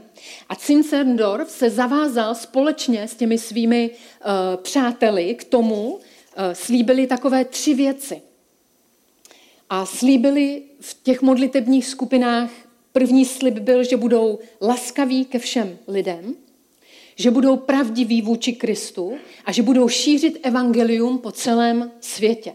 A 0.50 0.56
Zinzendorf 0.56 1.52
se 1.52 1.70
zavázal 1.70 2.36
společně 2.36 3.08
s 3.08 3.16
těmi 3.16 3.38
svými 3.38 3.90
uh, 3.90 4.62
přáteli 4.62 5.36
k 5.36 5.44
tomu, 5.44 5.94
uh, 5.94 6.00
slíbili 6.54 7.08
takové 7.08 7.46
tři 7.46 7.74
věci. 7.74 8.22
A 9.70 9.86
slíbili 9.86 10.62
v 10.80 11.04
těch 11.04 11.22
modlitebních 11.22 11.86
skupinách, 11.86 12.50
první 12.92 13.26
slib 13.26 13.54
byl, 13.54 13.84
že 13.84 13.98
budou 13.98 14.40
laskaví 14.62 15.26
ke 15.26 15.40
všem 15.40 15.78
lidem, 15.88 16.36
že 17.16 17.32
budou 17.32 17.58
pravdiví 17.58 18.22
vůči 18.22 18.54
Kristu 18.54 19.18
a 19.46 19.52
že 19.52 19.62
budou 19.62 19.88
šířit 19.88 20.40
evangelium 20.44 21.18
po 21.18 21.32
celém 21.32 21.92
světě. 22.00 22.54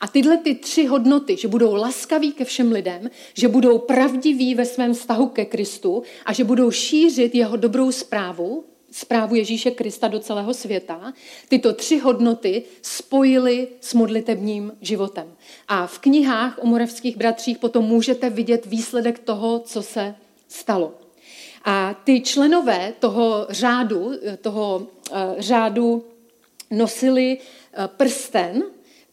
A 0.00 0.08
tyhle 0.08 0.36
ty 0.36 0.54
tři 0.54 0.86
hodnoty, 0.86 1.36
že 1.36 1.48
budou 1.48 1.74
laskaví 1.74 2.32
ke 2.32 2.44
všem 2.44 2.72
lidem, 2.72 3.10
že 3.34 3.48
budou 3.48 3.78
pravdiví 3.78 4.54
ve 4.54 4.64
svém 4.64 4.94
vztahu 4.94 5.26
ke 5.26 5.44
Kristu 5.44 6.02
a 6.26 6.32
že 6.32 6.44
budou 6.44 6.70
šířit 6.70 7.34
jeho 7.34 7.56
dobrou 7.56 7.92
zprávu, 7.92 8.64
zprávu 8.90 9.34
Ježíše 9.34 9.70
Krista 9.70 10.08
do 10.08 10.20
celého 10.20 10.54
světa, 10.54 11.12
tyto 11.48 11.72
tři 11.72 11.98
hodnoty 11.98 12.62
spojily 12.82 13.68
s 13.80 13.94
modlitebním 13.94 14.72
životem. 14.80 15.32
A 15.68 15.86
v 15.86 15.98
knihách 15.98 16.58
o 16.62 16.66
moravských 16.66 17.16
bratřích 17.16 17.58
potom 17.58 17.84
můžete 17.84 18.30
vidět 18.30 18.66
výsledek 18.66 19.18
toho, 19.18 19.58
co 19.58 19.82
se 19.82 20.14
stalo. 20.48 20.94
A 21.64 21.94
ty 22.04 22.20
členové 22.20 22.92
toho 22.98 23.46
řádu, 23.48 24.12
toho 24.40 24.76
uh, 24.78 25.16
řádu 25.38 26.04
nosili 26.70 27.38
uh, 27.38 27.86
prsten, 27.86 28.62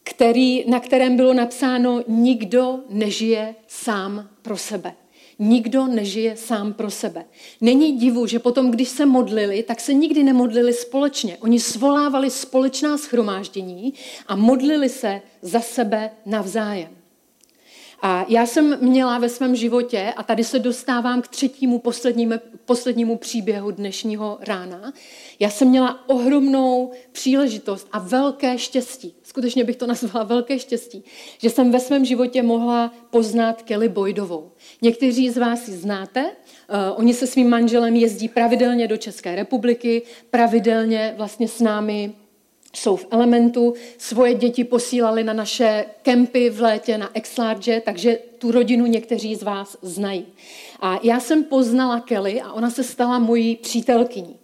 který, 0.08 0.64
na 0.70 0.80
kterém 0.80 1.16
bylo 1.16 1.34
napsáno, 1.34 2.02
nikdo 2.08 2.80
nežije 2.90 3.54
sám 3.66 4.28
pro 4.42 4.56
sebe. 4.56 4.94
Nikdo 5.38 5.86
nežije 5.86 6.36
sám 6.36 6.72
pro 6.72 6.90
sebe. 6.90 7.24
Není 7.60 7.98
divu, 7.98 8.26
že 8.26 8.38
potom, 8.38 8.70
když 8.70 8.88
se 8.88 9.06
modlili, 9.06 9.62
tak 9.62 9.80
se 9.80 9.94
nikdy 9.94 10.22
nemodlili 10.22 10.72
společně. 10.72 11.36
Oni 11.40 11.60
svolávali 11.60 12.30
společná 12.30 12.98
schromáždění 12.98 13.94
a 14.26 14.36
modlili 14.36 14.88
se 14.88 15.22
za 15.42 15.60
sebe 15.60 16.10
navzájem. 16.26 16.97
A 18.02 18.24
já 18.28 18.46
jsem 18.46 18.78
měla 18.80 19.18
ve 19.18 19.28
svém 19.28 19.56
životě, 19.56 20.12
a 20.16 20.22
tady 20.22 20.44
se 20.44 20.58
dostávám 20.58 21.22
k 21.22 21.28
třetímu 21.28 21.78
poslednímu, 21.78 22.34
poslednímu 22.64 23.16
příběhu 23.16 23.70
dnešního 23.70 24.38
rána, 24.40 24.92
já 25.38 25.50
jsem 25.50 25.68
měla 25.68 26.08
ohromnou 26.08 26.92
příležitost 27.12 27.88
a 27.92 27.98
velké 27.98 28.58
štěstí, 28.58 29.14
skutečně 29.22 29.64
bych 29.64 29.76
to 29.76 29.86
nazvala 29.86 30.24
velké 30.24 30.58
štěstí, 30.58 31.04
že 31.38 31.50
jsem 31.50 31.72
ve 31.72 31.80
svém 31.80 32.04
životě 32.04 32.42
mohla 32.42 32.92
poznat 33.10 33.62
Kelly 33.62 33.88
Boydovou. 33.88 34.52
Někteří 34.82 35.30
z 35.30 35.38
vás 35.38 35.68
ji 35.68 35.74
znáte, 35.74 36.24
uh, 36.24 36.76
oni 36.96 37.14
se 37.14 37.26
svým 37.26 37.50
manželem 37.50 37.96
jezdí 37.96 38.28
pravidelně 38.28 38.88
do 38.88 38.96
České 38.96 39.34
republiky, 39.34 40.02
pravidelně 40.30 41.14
vlastně 41.16 41.48
s 41.48 41.60
námi 41.60 42.12
jsou 42.76 42.96
v 42.96 43.06
elementu, 43.10 43.74
svoje 43.98 44.34
děti 44.34 44.64
posílali 44.64 45.24
na 45.24 45.32
naše 45.32 45.84
kempy 46.02 46.50
v 46.50 46.60
létě 46.60 46.98
na 46.98 47.10
Exlarge, 47.14 47.80
takže 47.80 48.18
tu 48.38 48.50
rodinu 48.50 48.86
někteří 48.86 49.34
z 49.34 49.42
vás 49.42 49.76
znají. 49.82 50.26
A 50.80 51.00
já 51.02 51.20
jsem 51.20 51.44
poznala 51.44 52.00
Kelly 52.00 52.40
a 52.40 52.52
ona 52.52 52.70
se 52.70 52.84
stala 52.84 53.18
mojí 53.18 53.56
přítelkyní. 53.56 54.36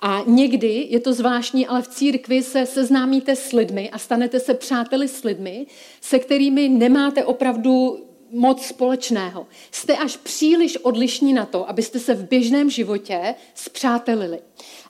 A 0.00 0.22
někdy 0.26 0.86
je 0.90 1.00
to 1.00 1.12
zvláštní, 1.12 1.66
ale 1.66 1.82
v 1.82 1.88
církvi 1.88 2.42
se 2.42 2.66
seznámíte 2.66 3.36
s 3.36 3.52
lidmi 3.52 3.90
a 3.90 3.98
stanete 3.98 4.40
se 4.40 4.54
přáteli 4.54 5.08
s 5.08 5.24
lidmi, 5.24 5.66
se 6.00 6.18
kterými 6.18 6.68
nemáte 6.68 7.24
opravdu 7.24 8.06
moc 8.36 8.66
společného. 8.66 9.46
Jste 9.70 9.96
až 9.96 10.16
příliš 10.16 10.76
odlišní 10.76 11.32
na 11.32 11.46
to, 11.46 11.68
abyste 11.68 11.98
se 11.98 12.14
v 12.14 12.28
běžném 12.28 12.70
životě 12.70 13.34
zpřátelili. 13.54 14.38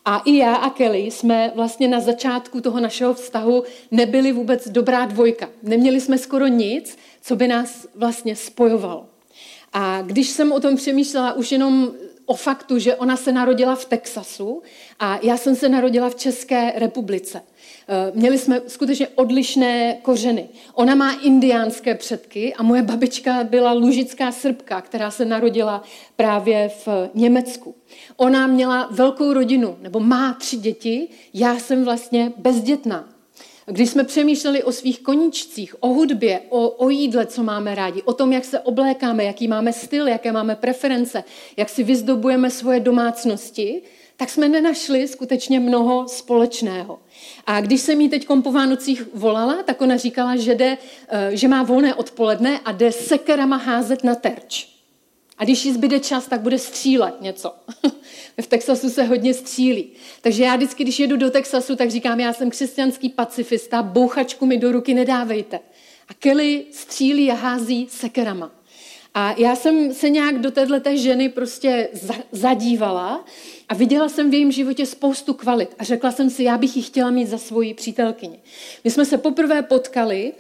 A 0.05 0.23
i 0.25 0.37
já 0.37 0.55
a 0.55 0.71
Kelly 0.71 0.99
jsme 0.99 1.53
vlastně 1.55 1.89
na 1.89 2.01
začátku 2.01 2.61
toho 2.61 2.81
našeho 2.81 3.15
vztahu 3.15 3.65
nebyli 3.91 4.33
vůbec 4.33 4.69
dobrá 4.69 5.07
dvojka. 5.07 5.49
Neměli 5.63 6.01
jsme 6.01 6.19
skoro 6.19 6.47
nic, 6.47 6.99
co 7.23 7.37
by 7.37 7.49
nás 7.49 7.87
vlastně 7.95 8.37
spojovalo. 8.37 9.07
A 9.73 10.03
když 10.03 10.29
jsem 10.29 10.53
o 10.53 10.61
tom 10.61 10.77
přemýšlela 10.77 11.33
už 11.33 11.53
jenom 11.53 11.93
o 12.27 12.35
faktu, 12.35 12.79
že 12.79 12.97
ona 12.97 13.17
se 13.17 13.33
narodila 13.33 13.75
v 13.75 13.85
Texasu 13.85 14.63
a 14.99 15.19
já 15.23 15.37
jsem 15.37 15.57
se 15.57 15.69
narodila 15.69 16.11
v 16.11 16.15
České 16.15 16.73
republice. 16.77 17.43
Eh, 17.89 18.13
měli 18.15 18.39
jsme 18.39 18.61
skutečně 18.67 19.09
odlišné 19.09 19.99
kořeny. 20.03 20.49
Ona 20.75 20.95
má 20.95 21.13
indiánské 21.13 21.95
předky 21.95 22.55
a 22.55 22.63
moje 22.63 22.83
babička 22.83 23.45
byla 23.45 23.73
lužická 23.73 24.33
srbka, 24.33 24.81
která 24.81 25.11
se 25.11 25.25
narodila 25.25 25.83
právě 26.17 26.69
v 26.69 27.11
Německu. 27.15 27.75
Ona 28.17 28.47
měla 28.47 28.89
velkou 28.91 29.33
rodinu, 29.33 29.77
nebo 29.81 30.01
má 30.01 30.35
tři 30.35 30.57
děti, 30.57 31.09
já 31.35 31.59
jsem 31.59 31.85
vlastně 31.85 32.33
bezdětná. 32.37 33.09
Když 33.67 33.91
jsme 33.91 34.05
přemýšleli 34.05 34.63
o 34.63 34.73
svých 34.73 35.01
koníčcích, 35.01 35.75
o 35.81 35.89
hudbě, 35.89 36.41
o, 36.49 36.69
o 36.69 36.89
jídle, 36.89 37.27
co 37.27 37.43
máme 37.43 37.75
rádi, 37.75 38.03
o 38.03 38.13
tom, 38.13 38.33
jak 38.33 38.45
se 38.45 38.61
oblékáme, 38.61 39.25
jaký 39.25 39.49
máme 39.49 39.73
styl, 39.73 40.09
jaké 40.09 40.33
máme 40.33 40.57
preference, 40.57 41.25
jak 41.57 41.69
si 41.69 41.85
vyzdobujeme 41.85 42.51
svoje 42.51 42.81
domácnosti, 42.81 43.83
tak 44.17 44.31
jsme 44.31 44.49
nenašli 44.49 45.09
skutečně 45.09 45.61
mnoho 45.61 46.09
společného. 46.09 46.99
A 47.47 47.61
když 47.61 47.81
jsem 47.81 48.01
jí 48.01 48.09
teď 48.09 48.27
po 48.43 48.53
Vánocích 48.53 49.09
volala, 49.15 49.63
tak 49.63 49.81
ona 49.81 49.97
říkala, 49.97 50.37
že, 50.37 50.55
jde, 50.55 50.79
eh, 51.09 51.37
že 51.37 51.49
má 51.49 51.63
volné 51.63 51.95
odpoledne 51.95 52.61
a 52.65 52.73
jde 52.73 52.93
sekerama 52.93 53.57
házet 53.57 54.05
na 54.05 54.15
terč. 54.15 54.77
A 55.39 55.45
když 55.45 55.65
jí 55.65 55.73
zbyde 55.73 56.01
čas, 56.01 56.27
tak 56.27 56.41
bude 56.41 56.59
střílet 56.59 57.21
něco. 57.21 57.55
v 58.41 58.47
Texasu 58.47 58.91
se 58.91 59.03
hodně 59.03 59.35
střílí. 59.35 59.93
Takže 60.21 60.45
já 60.45 60.57
vždycky, 60.57 60.83
když 60.83 60.99
jedu 60.99 61.17
do 61.17 61.31
Texasu, 61.31 61.77
tak 61.77 61.91
říkám, 61.91 62.21
já 62.21 62.33
jsem 62.33 62.51
křesťanský 62.51 63.09
pacifista, 63.09 63.83
bouchačku 63.83 64.47
mi 64.47 64.59
do 64.59 64.73
ruky 64.73 64.95
nedávejte. 64.95 65.61
A 66.09 66.15
Kelly 66.15 66.65
střílí 66.71 67.31
a 67.31 67.35
hází 67.35 67.87
sekerama. 67.91 68.51
A 69.19 69.35
já 69.39 69.57
jsem 69.57 69.95
se 69.95 70.11
nějak 70.11 70.39
do 70.39 70.51
této 70.51 70.97
ženy 70.97 71.29
prostě 71.29 71.89
zadívala 72.33 73.25
a 73.69 73.75
viděla 73.75 74.09
jsem 74.09 74.31
v 74.31 74.35
jejím 74.35 74.53
životě 74.53 74.87
spoustu 74.87 75.35
kvalit 75.35 75.75
a 75.79 75.85
řekla 75.85 76.13
jsem 76.13 76.31
si, 76.31 76.43
já 76.43 76.59
bych 76.59 76.77
ji 76.77 76.83
chtěla 76.83 77.11
mít 77.11 77.27
za 77.27 77.39
svoji 77.39 77.75
přítelkyni. 77.75 78.39
My 78.85 78.91
jsme 78.91 79.05
se 79.05 79.19
poprvé 79.19 79.63
potkali 79.63 80.33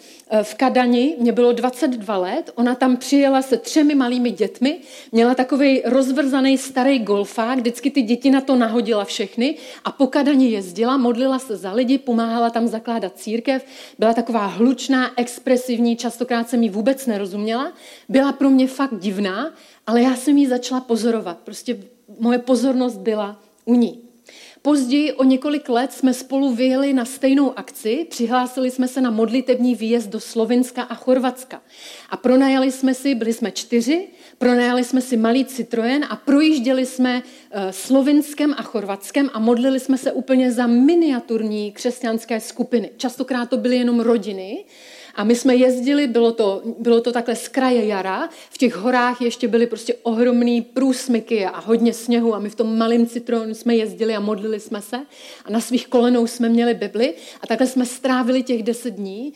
v 0.43 0.55
Kadani, 0.55 1.17
mě 1.19 1.33
bylo 1.33 1.53
22 1.53 2.17
let, 2.17 2.51
ona 2.55 2.75
tam 2.75 2.97
přijela 2.97 3.43
se 3.43 3.57
třemi 3.57 3.95
malými 3.95 4.31
dětmi, 4.31 4.79
měla 5.13 5.35
takový 5.35 5.83
rozvrzaný 5.85 6.59
starý 6.59 6.99
golfák, 6.99 7.59
vždycky 7.59 7.91
ty 7.91 8.03
děti 8.03 8.31
na 8.31 8.41
to 8.41 8.57
nahodila 8.57 9.05
všechny 9.05 9.57
a 9.85 9.93
po 9.93 10.07
Kadani 10.07 10.51
jezdila, 10.51 10.97
modlila 10.97 11.39
se 11.39 11.57
za 11.57 11.73
lidi, 11.73 11.99
pomáhala 11.99 12.51
tam 12.51 12.69
zakládat 12.69 13.19
církev, 13.19 13.65
byla 13.99 14.15
taková 14.15 14.47
hlučná, 14.47 15.11
expresivní, 15.17 15.97
častokrát 15.97 16.49
jsem 16.49 16.63
jí 16.63 16.71
vůbec 16.71 17.07
nerozuměla, 17.07 17.73
byla 18.09 18.33
pro 18.33 18.51
mě 18.51 18.69
fakt 18.69 18.95
divná, 18.99 19.55
ale 19.87 20.03
já 20.03 20.17
jsem 20.17 20.39
ji 20.39 20.49
začala 20.49 20.81
pozorovat. 20.81 21.39
Prostě 21.39 21.79
moje 22.19 22.39
pozornost 22.39 22.97
byla 22.97 23.41
u 23.65 23.75
ní. 23.75 24.06
Později 24.67 25.13
o 25.13 25.25
několik 25.25 25.69
let 25.69 25.93
jsme 25.93 26.15
spolu 26.15 26.55
vyjeli 26.55 26.93
na 26.93 27.05
stejnou 27.05 27.59
akci, 27.59 28.07
přihlásili 28.11 28.71
jsme 28.71 28.89
se 28.89 29.01
na 29.01 29.11
modlitební 29.11 29.75
výjezd 29.75 30.09
do 30.09 30.21
Slovenska 30.21 30.83
a 30.83 30.95
Chorvatska. 30.95 31.63
A 32.11 32.17
pronajali 32.17 32.73
jsme 32.73 32.95
si, 32.95 33.15
byli 33.15 33.33
jsme 33.33 33.51
čtyři, 33.51 34.09
pronajali 34.39 34.85
jsme 34.85 35.01
si 35.01 35.17
malý 35.17 35.45
Citroen 35.45 36.05
a 36.11 36.17
projížděli 36.17 36.87
jsme 36.87 37.23
eh, 37.51 37.73
Slovinskem 37.73 38.55
a 38.59 38.63
Chorvatskem 38.63 39.31
a 39.33 39.39
modlili 39.39 39.81
jsme 39.81 39.99
se 39.99 40.13
úplně 40.13 40.53
za 40.53 40.67
miniaturní 40.67 41.73
křesťanské 41.73 42.41
skupiny. 42.41 42.91
Častokrát 42.97 43.51
to 43.51 43.57
byly 43.57 43.77
jenom 43.77 44.01
rodiny, 44.01 44.65
a 45.17 45.25
my 45.25 45.35
jsme 45.35 45.55
jezdili, 45.57 46.07
bylo 46.07 46.33
to, 46.33 46.63
bylo 46.79 47.01
to 47.01 47.13
takhle 47.13 47.37
z 47.37 47.49
kraje 47.49 47.87
jara, 47.87 48.29
v 48.51 48.59
těch 48.59 48.75
horách 48.77 49.21
ještě 49.21 49.49
byly 49.49 49.67
prostě 49.67 49.95
ohromný 50.03 50.63
průsmyky 50.63 51.47
a 51.47 51.61
hodně 51.61 51.93
sněhu 51.93 52.35
a 52.35 52.39
my 52.39 52.51
v 52.51 52.55
tom 52.55 52.79
malém 52.79 53.07
citronu 53.07 53.55
jsme 53.55 53.77
jezdili 53.77 54.17
a 54.17 54.21
modlili 54.21 54.61
jsme 54.61 54.83
se 54.83 54.97
a 55.45 55.51
na 55.51 55.61
svých 55.61 55.89
kolenou 55.89 56.27
jsme 56.27 56.49
měli 56.49 56.75
Bibli 56.75 57.15
a 57.41 57.47
takhle 57.47 57.67
jsme 57.67 57.87
strávili 57.87 58.43
těch 58.43 58.63
deset 58.63 58.91
dní. 58.91 59.33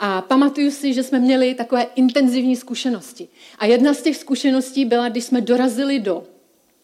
A 0.00 0.22
pamatuju 0.22 0.70
si, 0.70 0.94
že 0.94 1.02
jsme 1.02 1.18
měli 1.18 1.54
takové 1.54 1.86
intenzivní 1.94 2.56
zkušenosti. 2.56 3.28
A 3.58 3.66
jedna 3.66 3.94
z 3.94 4.02
těch 4.02 4.16
zkušeností 4.16 4.84
byla, 4.84 5.08
když 5.08 5.24
jsme 5.24 5.40
dorazili 5.40 5.98
do 5.98 6.22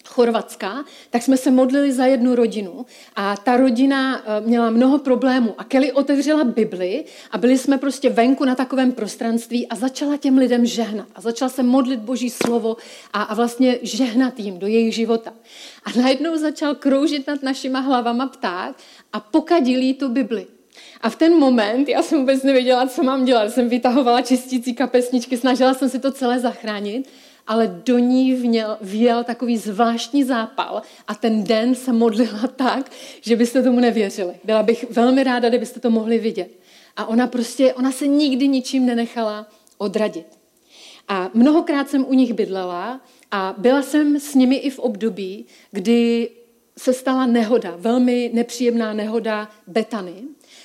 Chorvatska, 0.08 0.84
tak 1.10 1.22
jsme 1.22 1.36
se 1.36 1.50
modlili 1.50 1.92
za 1.92 2.06
jednu 2.06 2.34
rodinu 2.34 2.86
a 3.16 3.36
ta 3.36 3.56
rodina 3.56 4.18
eh, 4.18 4.40
měla 4.40 4.70
mnoho 4.70 4.98
problémů 4.98 5.54
a 5.58 5.64
Kelly 5.64 5.92
otevřela 5.92 6.44
Bibli 6.44 7.04
a 7.30 7.38
byli 7.38 7.58
jsme 7.58 7.78
prostě 7.78 8.10
venku 8.10 8.44
na 8.44 8.54
takovém 8.54 8.92
prostranství 8.92 9.68
a 9.68 9.74
začala 9.74 10.16
těm 10.16 10.38
lidem 10.38 10.66
žehnat 10.66 11.06
a 11.14 11.20
začala 11.20 11.48
se 11.48 11.62
modlit 11.62 12.00
Boží 12.00 12.30
slovo 12.30 12.76
a, 13.12 13.22
a 13.22 13.34
vlastně 13.34 13.78
žehnat 13.82 14.40
jim 14.40 14.58
do 14.58 14.66
jejich 14.66 14.94
života. 14.94 15.32
A 15.84 16.00
najednou 16.00 16.36
začal 16.36 16.74
kroužit 16.74 17.26
nad 17.26 17.42
našima 17.42 17.80
hlavama 17.80 18.26
pták 18.26 18.76
a 19.12 19.20
pokadil 19.20 19.80
jí 19.80 19.94
tu 19.94 20.08
Bibli. 20.08 20.46
A 21.00 21.10
v 21.10 21.16
ten 21.16 21.38
moment 21.38 21.88
já 21.88 22.02
jsem 22.02 22.18
vůbec 22.18 22.42
nevěděla, 22.42 22.86
co 22.86 23.02
mám 23.02 23.24
dělat. 23.24 23.52
Jsem 23.52 23.68
vytahovala 23.68 24.22
čistící 24.22 24.74
kapesničky, 24.74 25.36
snažila 25.36 25.74
jsem 25.74 25.88
si 25.88 25.98
to 25.98 26.12
celé 26.12 26.40
zachránit 26.40 27.08
ale 27.46 27.80
do 27.86 27.98
ní 27.98 28.34
vněl, 28.34 28.78
vjel 28.80 29.24
takový 29.24 29.56
zvláštní 29.56 30.24
zápal 30.24 30.82
a 31.08 31.14
ten 31.14 31.44
den 31.44 31.74
se 31.74 31.92
modlila 31.92 32.46
tak, 32.56 32.90
že 33.20 33.36
byste 33.36 33.62
tomu 33.62 33.80
nevěřili. 33.80 34.34
Byla 34.44 34.62
bych 34.62 34.90
velmi 34.90 35.24
ráda, 35.24 35.48
kdybyste 35.48 35.80
to 35.80 35.90
mohli 35.90 36.18
vidět. 36.18 36.50
A 36.96 37.06
ona 37.06 37.26
prostě, 37.26 37.74
ona 37.74 37.92
se 37.92 38.06
nikdy 38.06 38.48
ničím 38.48 38.86
nenechala 38.86 39.46
odradit. 39.78 40.26
A 41.08 41.30
mnohokrát 41.34 41.90
jsem 41.90 42.04
u 42.08 42.14
nich 42.14 42.32
bydlela 42.32 43.00
a 43.30 43.54
byla 43.58 43.82
jsem 43.82 44.20
s 44.20 44.34
nimi 44.34 44.56
i 44.56 44.70
v 44.70 44.78
období, 44.78 45.46
kdy 45.70 46.30
se 46.78 46.92
stala 46.92 47.26
nehoda, 47.26 47.74
velmi 47.78 48.30
nepříjemná 48.34 48.92
nehoda 48.92 49.48
Betany 49.66 50.14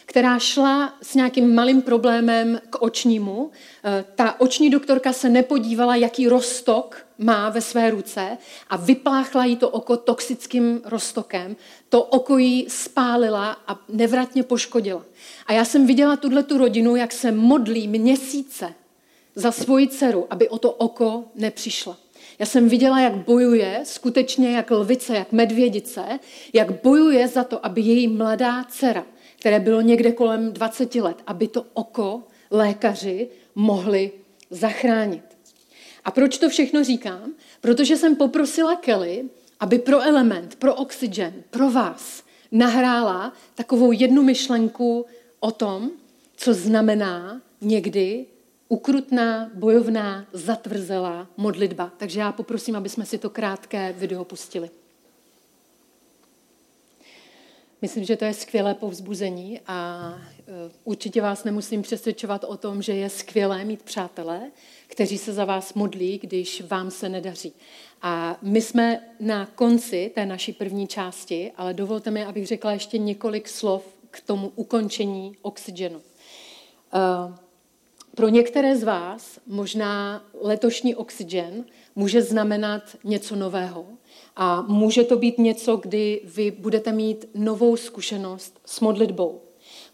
která 0.09 0.39
šla 0.39 0.93
s 1.01 1.15
nějakým 1.15 1.55
malým 1.55 1.81
problémem 1.81 2.61
k 2.69 2.81
očnímu. 2.81 3.51
Eh, 3.83 4.05
ta 4.15 4.41
oční 4.41 4.69
doktorka 4.69 5.13
se 5.13 5.29
nepodívala, 5.29 5.95
jaký 5.95 6.27
roztok 6.27 7.05
má 7.17 7.49
ve 7.49 7.61
své 7.61 7.91
ruce 7.91 8.37
a 8.69 8.77
vypláchla 8.77 9.45
jí 9.45 9.55
to 9.55 9.69
oko 9.69 9.97
toxickým 9.97 10.81
roztokem. 10.85 11.55
To 11.89 12.03
oko 12.03 12.37
jí 12.37 12.65
spálila 12.69 13.57
a 13.67 13.79
nevratně 13.89 14.43
poškodila. 14.43 15.05
A 15.47 15.53
já 15.53 15.65
jsem 15.65 15.87
viděla 15.87 16.15
tuhle 16.15 16.43
tu 16.43 16.57
rodinu, 16.57 16.95
jak 16.95 17.11
se 17.11 17.31
modlí 17.31 17.87
měsíce 17.87 18.73
za 19.35 19.51
svoji 19.51 19.87
dceru, 19.87 20.27
aby 20.29 20.49
o 20.49 20.57
to 20.57 20.71
oko 20.71 21.23
nepřišla. 21.35 21.97
Já 22.39 22.45
jsem 22.45 22.69
viděla, 22.69 22.99
jak 22.99 23.15
bojuje, 23.15 23.81
skutečně 23.83 24.51
jak 24.51 24.71
lvice, 24.71 25.15
jak 25.15 25.31
medvědice, 25.31 26.19
jak 26.53 26.81
bojuje 26.83 27.27
za 27.27 27.43
to, 27.43 27.65
aby 27.65 27.81
její 27.81 28.07
mladá 28.07 28.63
dcera 28.63 29.05
které 29.39 29.59
bylo 29.59 29.81
někde 29.81 30.11
kolem 30.11 30.53
20 30.53 30.95
let, 30.95 31.17
aby 31.27 31.47
to 31.47 31.65
oko 31.73 32.23
lékaři 32.51 33.27
mohli 33.55 34.11
zachránit. 34.49 35.23
A 36.05 36.11
proč 36.11 36.37
to 36.37 36.49
všechno 36.49 36.83
říkám? 36.83 37.33
Protože 37.61 37.97
jsem 37.97 38.15
poprosila 38.15 38.75
Kelly, 38.75 39.25
aby 39.59 39.79
pro 39.79 40.01
element, 40.01 40.55
pro 40.55 40.75
oxygen, 40.75 41.33
pro 41.49 41.71
vás 41.71 42.23
nahrála 42.51 43.33
takovou 43.55 43.91
jednu 43.91 44.23
myšlenku 44.23 45.05
o 45.39 45.51
tom, 45.51 45.91
co 46.35 46.53
znamená 46.53 47.41
někdy 47.61 48.25
ukrutná, 48.67 49.51
bojovná, 49.53 50.25
zatvrzelá 50.33 51.27
modlitba. 51.37 51.91
Takže 51.97 52.19
já 52.19 52.31
poprosím, 52.31 52.75
aby 52.75 52.89
jsme 52.89 53.05
si 53.05 53.17
to 53.17 53.29
krátké 53.29 53.93
video 53.97 54.25
pustili. 54.25 54.69
Myslím, 57.81 58.03
že 58.03 58.17
to 58.17 58.25
je 58.25 58.33
skvělé 58.33 58.73
povzbuzení 58.73 59.59
a 59.67 60.11
e, 60.13 60.71
určitě 60.83 61.21
vás 61.21 61.43
nemusím 61.43 61.81
přesvědčovat 61.81 62.43
o 62.43 62.57
tom, 62.57 62.81
že 62.81 62.93
je 62.93 63.09
skvělé 63.09 63.65
mít 63.65 63.83
přátelé, 63.83 64.51
kteří 64.87 65.17
se 65.17 65.33
za 65.33 65.45
vás 65.45 65.73
modlí, 65.73 66.19
když 66.23 66.61
vám 66.61 66.91
se 66.91 67.09
nedaří. 67.09 67.53
A 68.01 68.37
my 68.41 68.61
jsme 68.61 69.01
na 69.19 69.45
konci 69.45 70.11
té 70.15 70.25
naší 70.25 70.53
první 70.53 70.87
části, 70.87 71.51
ale 71.57 71.73
dovolte 71.73 72.11
mi, 72.11 72.25
abych 72.25 72.47
řekla 72.47 72.71
ještě 72.71 72.97
několik 72.97 73.47
slov 73.47 73.83
k 74.11 74.21
tomu 74.21 74.51
ukončení 74.55 75.35
oxygenu. 75.41 76.01
E, 76.93 77.48
pro 78.19 78.27
některé 78.27 78.77
z 78.77 78.83
vás 78.83 79.39
možná 79.47 80.25
letošní 80.41 80.95
oxygen 80.95 81.65
může 81.95 82.21
znamenat 82.21 82.83
něco 83.03 83.35
nového, 83.35 83.85
a 84.35 84.61
může 84.61 85.03
to 85.03 85.17
být 85.17 85.37
něco, 85.37 85.77
kdy 85.77 86.21
vy 86.23 86.51
budete 86.51 86.91
mít 86.91 87.25
novou 87.35 87.75
zkušenost 87.75 88.59
s 88.65 88.79
modlitbou. 88.79 89.41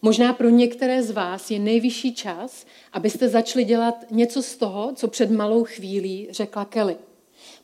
Možná 0.02 0.34
pro 0.34 0.50
některé 0.50 1.04
z 1.04 1.12
vás 1.12 1.52
je 1.52 1.60
nejvyšší 1.60 2.16
čas, 2.16 2.66
abyste 2.94 3.30
začali 3.30 3.66
dělat 3.66 3.96
něco 4.12 4.42
z 4.42 4.56
toho, 4.56 4.92
co 4.96 5.08
před 5.08 5.32
malou 5.32 5.64
chvílí 5.64 6.28
řekla 6.32 6.66
Kelly. 6.66 6.98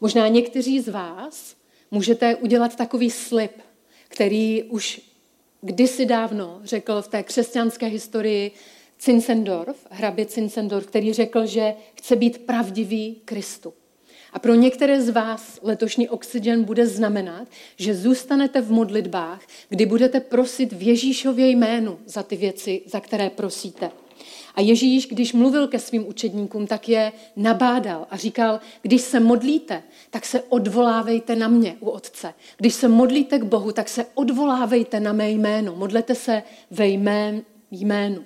Možná 0.02 0.28
někteří 0.28 0.80
z 0.80 0.90
vás 0.90 1.56
můžete 1.92 2.36
udělat 2.36 2.76
takový 2.76 3.10
slib, 3.12 3.52
který 4.08 4.64
už 4.64 5.02
kdysi 5.62 6.06
dávno 6.06 6.60
řekl 6.64 7.02
v 7.02 7.08
té 7.08 7.24
křesťanské 7.24 7.86
historii 7.86 8.52
Zinzendorf, 9.04 9.88
hrabě 9.90 10.26
Zinzendorf, 10.30 10.88
který 10.88 11.14
řekl, 11.14 11.46
že 11.46 11.74
chce 11.96 12.16
být 12.16 12.38
pravdivý 12.38 13.22
Kristu. 13.26 13.74
A 14.34 14.40
pro 14.40 14.54
některé 14.56 15.02
z 15.02 15.10
vás 15.10 15.60
letošní 15.62 16.10
oxygen 16.10 16.64
bude 16.64 16.88
znamenat, 16.88 17.48
že 17.78 17.96
zůstanete 17.96 18.62
v 18.62 18.72
modlitbách, 18.72 19.42
kdy 19.70 19.86
budete 19.86 20.20
prosit 20.20 20.74
v 20.74 20.88
Ježíšově 20.88 21.50
jménu 21.50 22.00
za 22.06 22.24
ty 22.24 22.36
věci, 22.36 22.82
za 22.86 23.00
které 23.00 23.30
prosíte. 23.30 23.92
A 24.56 24.62
Ježíš, 24.62 25.08
když 25.08 25.34
mluvil 25.34 25.68
ke 25.68 25.80
svým 25.80 26.08
učedníkům, 26.08 26.68
tak 26.68 26.90
je 26.90 27.12
nabádal 27.36 28.08
a 28.10 28.18
říkal, 28.18 28.60
když 28.82 29.02
se 29.02 29.20
modlíte, 29.20 29.84
tak 30.10 30.26
se 30.26 30.42
odvolávejte 30.42 31.36
na 31.36 31.48
mě 31.48 31.76
u 31.80 31.90
Otce. 31.90 32.34
Když 32.58 32.74
se 32.74 32.88
modlíte 32.88 33.40
k 33.40 33.44
Bohu, 33.44 33.72
tak 33.72 33.90
se 33.90 34.06
odvolávejte 34.14 35.00
na 35.00 35.14
mé 35.14 35.30
jméno. 35.30 35.76
Modlete 35.76 36.16
se 36.16 36.44
ve 36.72 36.88
jmén, 36.88 37.42
jménu. 37.72 38.24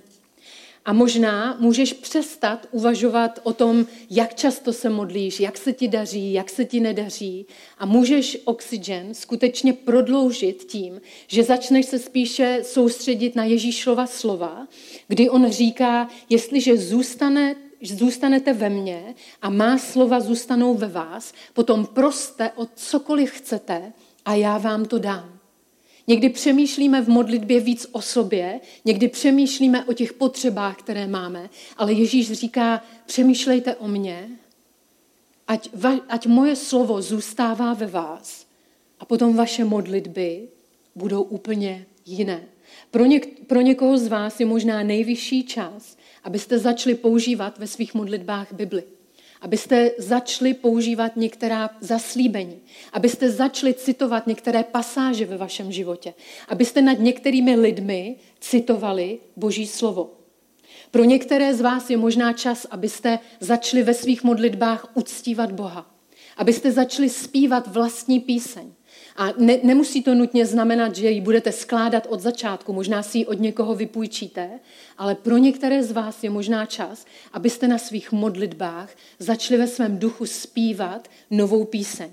A 0.86 0.93
možná 0.93 1.58
můžeš 1.60 1.93
přestat 1.93 2.67
uvažovat 2.71 3.39
o 3.43 3.54
tom, 3.54 3.86
jak 4.10 4.36
často 4.36 4.74
se 4.74 4.89
modlíš, 4.89 5.39
jak 5.39 5.58
se 5.58 5.74
ti 5.74 5.88
daří, 5.88 6.34
jak 6.34 6.50
se 6.50 6.65
ti 6.65 6.80
nedaří. 6.80 7.45
A 7.78 7.86
můžeš 7.86 8.38
oxygen 8.45 9.13
skutečně 9.13 9.74
prodloužit 9.74 10.63
tím, 10.63 11.02
že 11.28 11.43
začneš 11.43 11.86
se 11.86 12.00
spíše 12.00 12.60
soustředit 12.63 13.36
na 13.36 13.43
Ježíšova 13.43 14.08
slova, 14.08 14.67
kdy 15.08 15.30
on 15.30 15.52
říká, 15.52 16.10
jestliže 16.30 16.78
zůstane, 16.78 17.56
zůstanete 17.82 18.54
ve 18.54 18.69
mně 18.69 19.15
a 19.41 19.50
má 19.50 19.78
slova 19.78 20.19
zůstanou 20.19 20.74
ve 20.74 20.88
vás, 20.88 21.34
potom 21.54 21.86
proste 21.86 22.52
o 22.56 22.67
cokoliv 22.76 23.32
chcete 23.32 23.93
a 24.26 24.34
já 24.34 24.58
vám 24.58 24.86
to 24.86 25.00
dám. 25.00 25.35
Někdy 26.08 26.30
přemýšlíme 26.30 27.02
v 27.02 27.10
modlitbě 27.10 27.60
víc 27.60 27.88
o 27.91 28.02
sobě, 28.02 28.60
někdy 28.86 29.08
přemýšlíme 29.08 29.86
o 29.86 29.94
těch 29.94 30.13
potřebách, 30.13 30.77
které 30.77 31.08
máme, 31.08 31.50
ale 31.77 31.94
Ježíš 31.94 32.32
říká, 32.32 32.84
přemýšlejte 33.06 33.75
o 33.75 33.88
mně, 33.88 34.29
ať, 35.48 35.69
va, 35.73 36.00
ať 36.10 36.27
moje 36.27 36.56
slovo 36.56 37.02
zůstává 37.02 37.73
ve 37.73 37.88
vás 37.88 38.46
a 39.00 39.06
potom 39.06 39.36
vaše 39.36 39.65
modlitby 39.65 40.48
budou 40.96 41.21
úplně 41.21 41.86
jiné. 42.06 42.44
Pro, 42.92 43.06
něk, 43.06 43.40
pro 43.48 43.62
někoho 43.62 43.98
z 43.98 44.08
vás 44.08 44.40
je 44.40 44.46
možná 44.46 44.84
nejvyšší 44.84 45.44
čas, 45.44 45.98
abyste 46.23 46.60
začali 46.60 46.96
používat 46.96 47.60
ve 47.60 47.67
svých 47.67 47.94
modlitbách 47.94 48.54
Bibli 48.54 48.84
abyste 49.46 49.91
začali 49.98 50.54
používat 50.54 51.15
některá 51.15 51.69
zaslíbení, 51.81 52.62
abyste 52.93 53.29
začali 53.29 53.73
citovat 53.73 54.27
některé 54.27 54.63
pasáže 54.63 55.25
ve 55.25 55.37
vašem 55.37 55.71
životě, 55.71 56.13
abyste 56.48 56.81
nad 56.81 57.00
některými 57.00 57.56
lidmi 57.56 58.15
citovali 58.39 59.19
Boží 59.35 59.67
slovo. 59.67 60.13
Pro 60.91 61.04
některé 61.04 61.54
z 61.54 61.62
vás 61.62 61.89
je 61.89 61.98
možná 61.98 62.33
čas, 62.33 62.67
abyste 62.71 63.19
začali 63.39 63.83
ve 63.83 63.93
svých 63.93 64.23
modlitbách 64.23 64.87
uctívat 64.93 65.52
Boha, 65.52 65.96
abyste 66.37 66.71
začali 66.71 67.10
zpívat 67.10 67.67
vlastní 67.67 68.19
píseň, 68.19 68.73
a 69.16 69.34
ne, 69.38 69.58
nemusí 69.63 70.04
to 70.04 70.16
nutně 70.16 70.46
znamenat, 70.46 70.96
že 70.96 71.10
ji 71.10 71.22
budete 71.22 71.52
skládat 71.52 72.08
od 72.10 72.22
začátku, 72.22 72.74
možná 72.74 73.04
si 73.04 73.18
ji 73.18 73.26
od 73.26 73.40
někoho 73.40 73.76
vypůjčíte, 73.76 74.50
ale 74.98 75.16
pro 75.16 75.38
některé 75.38 75.84
z 75.84 75.92
vás 75.92 76.24
je 76.24 76.30
možná 76.30 76.66
čas, 76.66 77.06
abyste 77.34 77.68
na 77.68 77.78
svých 77.78 78.12
modlitbách 78.12 78.90
začali 79.20 79.60
ve 79.60 79.68
svém 79.68 79.98
duchu 79.98 80.26
zpívat 80.26 81.08
novou 81.32 81.66
píseň. 81.66 82.12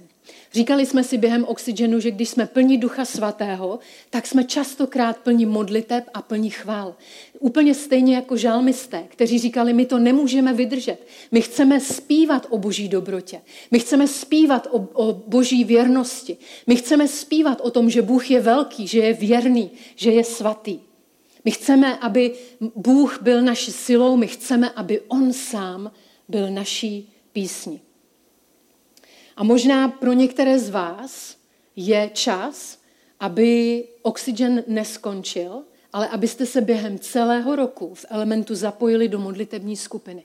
Říkali 0.52 0.86
jsme 0.86 1.04
si 1.04 1.18
během 1.18 1.44
oxygenu, 1.44 2.00
že 2.00 2.10
když 2.10 2.28
jsme 2.28 2.46
plní 2.46 2.78
Ducha 2.78 3.04
Svatého, 3.04 3.78
tak 4.10 4.26
jsme 4.26 4.44
častokrát 4.44 5.18
plní 5.18 5.46
modliteb 5.46 6.04
a 6.14 6.22
plní 6.22 6.50
chvál. 6.50 6.94
Úplně 7.38 7.74
stejně 7.74 8.14
jako 8.14 8.36
žalmisté, 8.36 9.04
kteří 9.08 9.38
říkali, 9.38 9.72
my 9.72 9.86
to 9.86 9.98
nemůžeme 9.98 10.52
vydržet. 10.52 11.06
My 11.30 11.40
chceme 11.40 11.80
zpívat 11.80 12.46
o 12.50 12.58
boží 12.58 12.88
dobrotě. 12.88 13.40
My 13.70 13.78
chceme 13.78 14.08
zpívat 14.08 14.68
o, 14.70 14.88
o 14.92 15.22
boží 15.26 15.64
věrnosti. 15.64 16.36
My 16.66 16.76
chceme 16.76 17.08
zpívat 17.08 17.60
o 17.60 17.70
tom, 17.70 17.90
že 17.90 18.02
Bůh 18.02 18.30
je 18.30 18.40
velký, 18.40 18.86
že 18.86 18.98
je 18.98 19.12
věrný, 19.12 19.70
že 19.96 20.10
je 20.10 20.24
svatý. 20.24 20.80
My 21.44 21.50
chceme, 21.50 21.98
aby 21.98 22.32
Bůh 22.76 23.18
byl 23.22 23.42
naší 23.42 23.72
silou, 23.72 24.16
my 24.16 24.26
chceme, 24.26 24.70
aby 24.70 25.00
On 25.00 25.32
sám 25.32 25.92
byl 26.28 26.50
naší 26.50 27.12
písní. 27.32 27.80
A 29.36 29.44
možná 29.44 29.88
pro 29.88 30.12
některé 30.12 30.58
z 30.58 30.70
vás 30.70 31.36
je 31.76 32.10
čas, 32.14 32.78
aby 33.20 33.84
oxygen 34.02 34.64
neskončil, 34.66 35.62
ale 35.92 36.08
abyste 36.08 36.46
se 36.46 36.60
během 36.60 36.98
celého 36.98 37.56
roku 37.56 37.94
v 37.94 38.04
elementu 38.08 38.54
zapojili 38.54 39.08
do 39.08 39.18
modlitební 39.18 39.76
skupiny. 39.76 40.24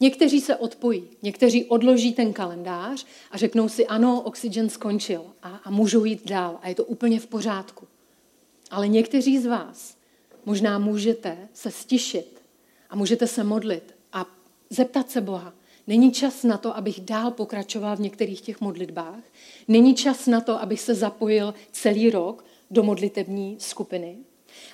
Někteří 0.00 0.40
se 0.40 0.56
odpojí, 0.56 1.04
někteří 1.22 1.64
odloží 1.64 2.12
ten 2.12 2.32
kalendář 2.32 3.06
a 3.30 3.36
řeknou 3.36 3.68
si, 3.68 3.86
ano, 3.86 4.20
oxygen 4.20 4.68
skončil 4.68 5.24
a, 5.42 5.48
a 5.64 5.70
můžou 5.70 6.04
jít 6.04 6.28
dál 6.28 6.58
a 6.62 6.68
je 6.68 6.74
to 6.74 6.84
úplně 6.84 7.20
v 7.20 7.26
pořádku. 7.26 7.86
Ale 8.70 8.88
někteří 8.88 9.38
z 9.38 9.46
vás 9.46 9.96
možná 10.44 10.78
můžete 10.78 11.38
se 11.54 11.70
stišit 11.70 12.42
a 12.90 12.96
můžete 12.96 13.26
se 13.26 13.44
modlit 13.44 13.94
a 14.12 14.26
zeptat 14.70 15.10
se 15.10 15.20
Boha, 15.20 15.54
Není 15.86 16.12
čas 16.12 16.42
na 16.42 16.58
to, 16.58 16.76
abych 16.76 17.00
dál 17.00 17.30
pokračoval 17.30 17.96
v 17.96 18.00
některých 18.00 18.40
těch 18.40 18.60
modlitbách. 18.60 19.20
Není 19.68 19.94
čas 19.94 20.26
na 20.26 20.40
to, 20.40 20.62
abych 20.62 20.80
se 20.80 20.94
zapojil 20.94 21.54
celý 21.72 22.10
rok 22.10 22.44
do 22.70 22.82
modlitební 22.82 23.56
skupiny. 23.60 24.18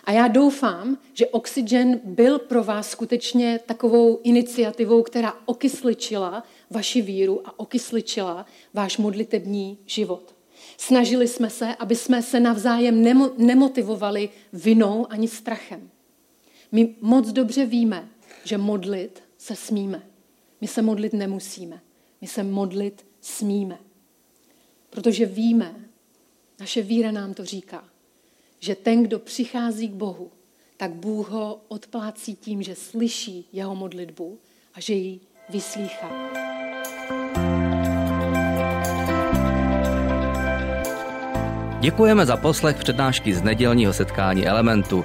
A 0.04 0.12
já 0.12 0.28
doufám, 0.28 0.98
že 1.12 1.26
Oxygen 1.26 2.00
byl 2.04 2.38
pro 2.38 2.64
vás 2.64 2.90
skutečně 2.90 3.60
takovou 3.66 4.20
iniciativou, 4.22 5.02
která 5.02 5.34
okysličila 5.44 6.42
vaši 6.70 7.02
víru 7.02 7.48
a 7.48 7.58
okysličila 7.58 8.46
váš 8.74 8.98
modlitební 8.98 9.78
život. 9.86 10.34
Snažili 10.76 11.28
jsme 11.28 11.50
se, 11.50 11.74
aby 11.74 11.96
jsme 11.96 12.22
se 12.22 12.40
navzájem 12.40 13.02
nemotivovali 13.38 14.28
vinou 14.52 15.06
ani 15.10 15.28
strachem. 15.28 15.90
My 16.72 16.94
moc 17.00 17.32
dobře 17.32 17.66
víme, 17.66 18.08
že 18.44 18.58
modlit 18.58 19.22
se 19.38 19.56
smíme. 19.56 20.11
My 20.62 20.68
se 20.68 20.82
modlit 20.82 21.12
nemusíme. 21.12 21.80
My 22.20 22.26
se 22.26 22.42
modlit 22.42 23.06
smíme. 23.20 23.78
Protože 24.90 25.26
víme, 25.26 25.74
naše 26.60 26.82
víra 26.82 27.10
nám 27.10 27.34
to 27.34 27.44
říká, 27.44 27.84
že 28.60 28.74
ten, 28.74 29.02
kdo 29.02 29.18
přichází 29.18 29.88
k 29.88 29.92
Bohu, 29.92 30.30
tak 30.76 30.90
Bůh 30.90 31.30
ho 31.30 31.60
odplácí 31.68 32.34
tím, 32.34 32.62
že 32.62 32.74
slyší 32.74 33.48
jeho 33.52 33.74
modlitbu 33.74 34.38
a 34.74 34.80
že 34.80 34.94
ji 34.94 35.20
vyslýchá. 35.48 36.10
Děkujeme 41.80 42.26
za 42.26 42.36
poslech 42.36 42.76
přednášky 42.76 43.34
z 43.34 43.42
nedělního 43.42 43.92
setkání 43.92 44.46
Elementu. 44.46 45.04